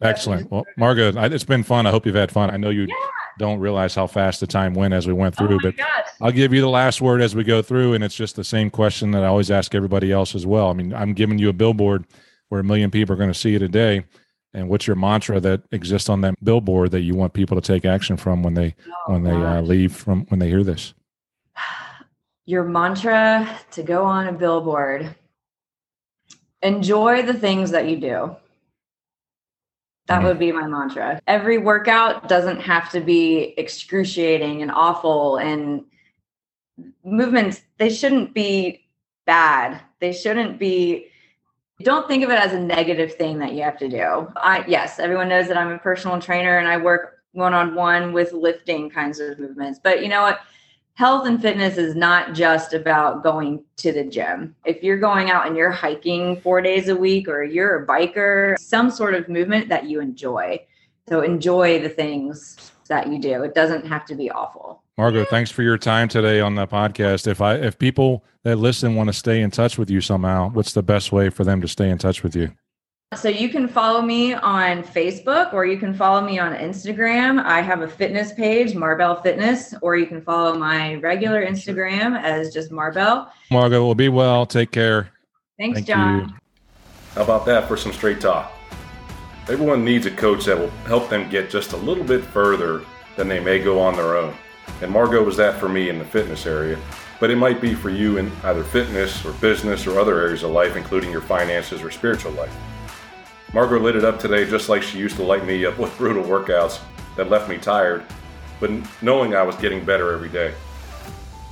Excellent. 0.00 0.50
Well, 0.50 0.64
Margaux, 0.76 1.12
it's 1.16 1.44
been 1.44 1.62
fun. 1.62 1.86
I 1.86 1.90
hope 1.90 2.06
you've 2.06 2.14
had 2.14 2.32
fun. 2.32 2.50
I 2.50 2.56
know 2.56 2.70
you 2.70 2.82
yeah 2.82 2.94
don't 3.38 3.60
realize 3.60 3.94
how 3.94 4.06
fast 4.06 4.40
the 4.40 4.46
time 4.46 4.74
went 4.74 4.94
as 4.94 5.06
we 5.06 5.12
went 5.12 5.36
through. 5.36 5.56
Oh 5.56 5.60
but 5.62 5.76
gosh. 5.76 6.06
I'll 6.20 6.32
give 6.32 6.52
you 6.52 6.60
the 6.60 6.68
last 6.68 7.00
word 7.00 7.20
as 7.20 7.34
we 7.34 7.44
go 7.44 7.62
through, 7.62 7.94
and 7.94 8.04
it's 8.04 8.14
just 8.14 8.36
the 8.36 8.44
same 8.44 8.70
question 8.70 9.10
that 9.12 9.24
I 9.24 9.26
always 9.26 9.50
ask 9.50 9.74
everybody 9.74 10.12
else 10.12 10.34
as 10.34 10.46
well. 10.46 10.68
I 10.68 10.72
mean, 10.74 10.92
I'm 10.94 11.14
giving 11.14 11.38
you 11.38 11.48
a 11.48 11.52
billboard 11.52 12.06
where 12.48 12.60
a 12.60 12.64
million 12.64 12.90
people 12.90 13.14
are 13.14 13.16
going 13.16 13.32
to 13.32 13.38
see 13.38 13.54
it 13.54 13.62
a 13.62 13.68
day. 13.68 14.04
And 14.54 14.68
what's 14.68 14.86
your 14.86 14.96
mantra 14.96 15.40
that 15.40 15.62
exists 15.72 16.08
on 16.08 16.20
that 16.22 16.42
billboard 16.44 16.90
that 16.90 17.00
you 17.00 17.14
want 17.14 17.32
people 17.32 17.58
to 17.58 17.66
take 17.66 17.84
action 17.84 18.16
from 18.16 18.42
when 18.42 18.54
they 18.54 18.74
oh, 18.86 19.12
when 19.12 19.22
they 19.22 19.30
uh, 19.30 19.62
leave 19.62 19.94
from 19.94 20.26
when 20.26 20.40
they 20.40 20.48
hear 20.48 20.62
this? 20.62 20.94
Your 22.44 22.64
mantra 22.64 23.58
to 23.70 23.82
go 23.82 24.04
on 24.04 24.26
a 24.26 24.32
billboard. 24.32 25.14
Enjoy 26.60 27.22
the 27.22 27.34
things 27.34 27.70
that 27.70 27.88
you 27.88 27.96
do. 27.96 28.36
That 30.06 30.18
mm-hmm. 30.18 30.26
would 30.26 30.38
be 30.38 30.52
my 30.52 30.66
mantra. 30.66 31.20
Every 31.26 31.58
workout 31.58 32.28
doesn't 32.28 32.60
have 32.60 32.90
to 32.90 33.00
be 33.00 33.54
excruciating 33.56 34.60
and 34.60 34.70
awful 34.70 35.36
and 35.36 35.84
movements 37.04 37.62
they 37.78 37.90
shouldn't 37.90 38.34
be 38.34 38.84
bad. 39.24 39.80
They 40.00 40.12
shouldn't 40.12 40.58
be 40.58 41.11
don't 41.82 42.08
think 42.08 42.24
of 42.24 42.30
it 42.30 42.38
as 42.38 42.52
a 42.52 42.60
negative 42.60 43.14
thing 43.14 43.38
that 43.40 43.52
you 43.52 43.62
have 43.62 43.78
to 43.78 43.88
do. 43.88 44.32
I 44.36 44.64
yes, 44.66 44.98
everyone 44.98 45.28
knows 45.28 45.48
that 45.48 45.56
I'm 45.56 45.70
a 45.70 45.78
personal 45.78 46.20
trainer 46.20 46.58
and 46.58 46.68
I 46.68 46.76
work 46.76 47.22
one 47.32 47.54
on 47.54 47.74
one 47.74 48.12
with 48.12 48.32
lifting 48.32 48.90
kinds 48.90 49.20
of 49.20 49.38
movements. 49.38 49.80
But 49.82 50.02
you 50.02 50.08
know 50.08 50.22
what? 50.22 50.40
health 50.94 51.26
and 51.26 51.40
fitness 51.40 51.78
is 51.78 51.94
not 51.94 52.34
just 52.34 52.74
about 52.74 53.22
going 53.22 53.64
to 53.76 53.92
the 53.92 54.04
gym. 54.04 54.54
If 54.64 54.82
you're 54.82 54.98
going 54.98 55.30
out 55.30 55.46
and 55.46 55.56
you're 55.56 55.70
hiking 55.70 56.40
four 56.40 56.60
days 56.60 56.88
a 56.88 56.96
week 56.96 57.28
or 57.28 57.42
you're 57.42 57.82
a 57.82 57.86
biker, 57.86 58.58
some 58.58 58.90
sort 58.90 59.14
of 59.14 59.28
movement 59.28 59.68
that 59.68 59.86
you 59.86 60.00
enjoy. 60.00 60.64
So 61.08 61.22
enjoy 61.22 61.80
the 61.80 61.88
things 61.88 62.72
that 62.88 63.08
you 63.08 63.18
do. 63.18 63.42
It 63.42 63.54
doesn't 63.54 63.86
have 63.86 64.04
to 64.06 64.14
be 64.14 64.30
awful. 64.30 64.81
Margaux, 64.98 65.24
thanks 65.24 65.50
for 65.50 65.62
your 65.62 65.78
time 65.78 66.06
today 66.06 66.40
on 66.40 66.54
the 66.54 66.66
podcast. 66.66 67.26
If 67.26 67.40
I 67.40 67.54
if 67.54 67.78
people 67.78 68.24
that 68.44 68.56
listen 68.56 68.94
want 68.94 69.08
to 69.08 69.14
stay 69.14 69.40
in 69.40 69.50
touch 69.50 69.78
with 69.78 69.88
you 69.88 70.02
somehow, 70.02 70.50
what's 70.50 70.74
the 70.74 70.82
best 70.82 71.12
way 71.12 71.30
for 71.30 71.44
them 71.44 71.62
to 71.62 71.68
stay 71.68 71.88
in 71.88 71.96
touch 71.96 72.22
with 72.22 72.36
you? 72.36 72.52
So 73.14 73.28
you 73.28 73.48
can 73.48 73.68
follow 73.68 74.02
me 74.02 74.34
on 74.34 74.82
Facebook 74.82 75.54
or 75.54 75.64
you 75.64 75.78
can 75.78 75.94
follow 75.94 76.20
me 76.20 76.38
on 76.38 76.54
Instagram. 76.54 77.42
I 77.42 77.62
have 77.62 77.80
a 77.80 77.88
fitness 77.88 78.32
page, 78.32 78.74
Marbell 78.74 79.16
Fitness, 79.22 79.74
or 79.80 79.96
you 79.96 80.06
can 80.06 80.20
follow 80.22 80.58
my 80.58 80.96
regular 80.96 81.44
Instagram 81.44 82.22
as 82.22 82.52
just 82.52 82.70
Marbell. 82.70 83.30
Margaux, 83.50 83.84
will 83.84 83.94
be 83.94 84.08
well. 84.10 84.44
Take 84.44 84.72
care. 84.72 85.10
Thanks, 85.58 85.76
Thank 85.76 85.86
John. 85.86 86.20
You. 86.20 86.34
How 87.14 87.22
about 87.22 87.46
that 87.46 87.66
for 87.66 87.76
some 87.78 87.92
straight 87.92 88.20
talk? 88.20 88.52
Everyone 89.48 89.84
needs 89.84 90.06
a 90.06 90.10
coach 90.10 90.44
that 90.46 90.58
will 90.58 90.70
help 90.86 91.08
them 91.08 91.28
get 91.30 91.50
just 91.50 91.72
a 91.72 91.76
little 91.78 92.04
bit 92.04 92.24
further 92.24 92.82
than 93.16 93.28
they 93.28 93.40
may 93.40 93.58
go 93.62 93.78
on 93.78 93.94
their 93.94 94.16
own. 94.16 94.34
And 94.80 94.90
Margaux 94.90 95.22
was 95.22 95.36
that 95.36 95.58
for 95.58 95.68
me 95.68 95.88
in 95.88 95.98
the 95.98 96.04
fitness 96.04 96.46
area, 96.46 96.78
but 97.20 97.30
it 97.30 97.36
might 97.36 97.60
be 97.60 97.74
for 97.74 97.90
you 97.90 98.18
in 98.18 98.32
either 98.42 98.64
fitness 98.64 99.24
or 99.24 99.32
business 99.34 99.86
or 99.86 100.00
other 100.00 100.20
areas 100.20 100.42
of 100.42 100.50
life, 100.50 100.76
including 100.76 101.10
your 101.10 101.20
finances 101.20 101.82
or 101.82 101.90
spiritual 101.90 102.32
life. 102.32 102.54
Margaux 103.52 103.78
lit 103.78 103.96
it 103.96 104.04
up 104.04 104.18
today 104.18 104.48
just 104.48 104.68
like 104.68 104.82
she 104.82 104.98
used 104.98 105.16
to 105.16 105.22
light 105.22 105.44
me 105.44 105.64
up 105.66 105.78
with 105.80 105.96
brutal 105.98 106.24
workouts 106.24 106.80
that 107.16 107.30
left 107.30 107.48
me 107.48 107.58
tired, 107.58 108.04
but 108.58 108.70
knowing 109.02 109.34
I 109.34 109.42
was 109.42 109.56
getting 109.56 109.84
better 109.84 110.12
every 110.12 110.28
day. 110.28 110.54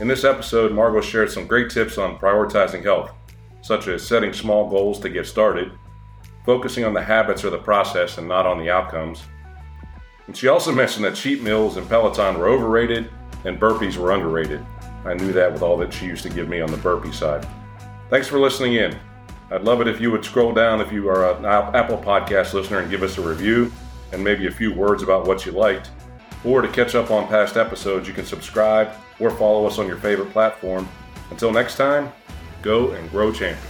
In 0.00 0.08
this 0.08 0.24
episode, 0.24 0.72
Margaux 0.72 1.02
shared 1.02 1.30
some 1.30 1.46
great 1.46 1.70
tips 1.70 1.98
on 1.98 2.18
prioritizing 2.18 2.82
health, 2.82 3.12
such 3.60 3.86
as 3.86 4.06
setting 4.06 4.32
small 4.32 4.68
goals 4.68 4.98
to 5.00 5.10
get 5.10 5.26
started, 5.26 5.72
focusing 6.46 6.84
on 6.84 6.94
the 6.94 7.02
habits 7.02 7.44
or 7.44 7.50
the 7.50 7.58
process 7.58 8.16
and 8.16 8.26
not 8.26 8.46
on 8.46 8.58
the 8.58 8.70
outcomes. 8.70 9.22
And 10.30 10.36
she 10.36 10.46
also 10.46 10.70
mentioned 10.70 11.04
that 11.06 11.16
cheat 11.16 11.42
meals 11.42 11.76
and 11.76 11.88
Peloton 11.88 12.38
were 12.38 12.46
overrated 12.46 13.10
and 13.44 13.58
burpees 13.58 13.96
were 13.96 14.12
underrated. 14.12 14.64
I 15.04 15.14
knew 15.14 15.32
that 15.32 15.52
with 15.52 15.60
all 15.60 15.76
that 15.78 15.92
she 15.92 16.06
used 16.06 16.22
to 16.22 16.28
give 16.28 16.48
me 16.48 16.60
on 16.60 16.70
the 16.70 16.76
burpee 16.76 17.10
side. 17.10 17.44
Thanks 18.10 18.28
for 18.28 18.38
listening 18.38 18.74
in. 18.74 18.96
I'd 19.50 19.64
love 19.64 19.80
it 19.80 19.88
if 19.88 20.00
you 20.00 20.12
would 20.12 20.24
scroll 20.24 20.52
down 20.52 20.80
if 20.80 20.92
you 20.92 21.08
are 21.08 21.36
an 21.36 21.44
Apple 21.74 21.98
Podcast 21.98 22.54
listener 22.54 22.78
and 22.78 22.88
give 22.88 23.02
us 23.02 23.18
a 23.18 23.28
review 23.28 23.72
and 24.12 24.22
maybe 24.22 24.46
a 24.46 24.52
few 24.52 24.72
words 24.72 25.02
about 25.02 25.26
what 25.26 25.44
you 25.44 25.50
liked. 25.50 25.90
Or 26.44 26.62
to 26.62 26.68
catch 26.68 26.94
up 26.94 27.10
on 27.10 27.26
past 27.26 27.56
episodes, 27.56 28.06
you 28.06 28.14
can 28.14 28.24
subscribe 28.24 28.92
or 29.18 29.32
follow 29.32 29.66
us 29.66 29.80
on 29.80 29.88
your 29.88 29.96
favorite 29.96 30.30
platform. 30.30 30.88
Until 31.32 31.50
next 31.50 31.76
time, 31.76 32.12
go 32.62 32.92
and 32.92 33.10
grow 33.10 33.32
champion. 33.32 33.69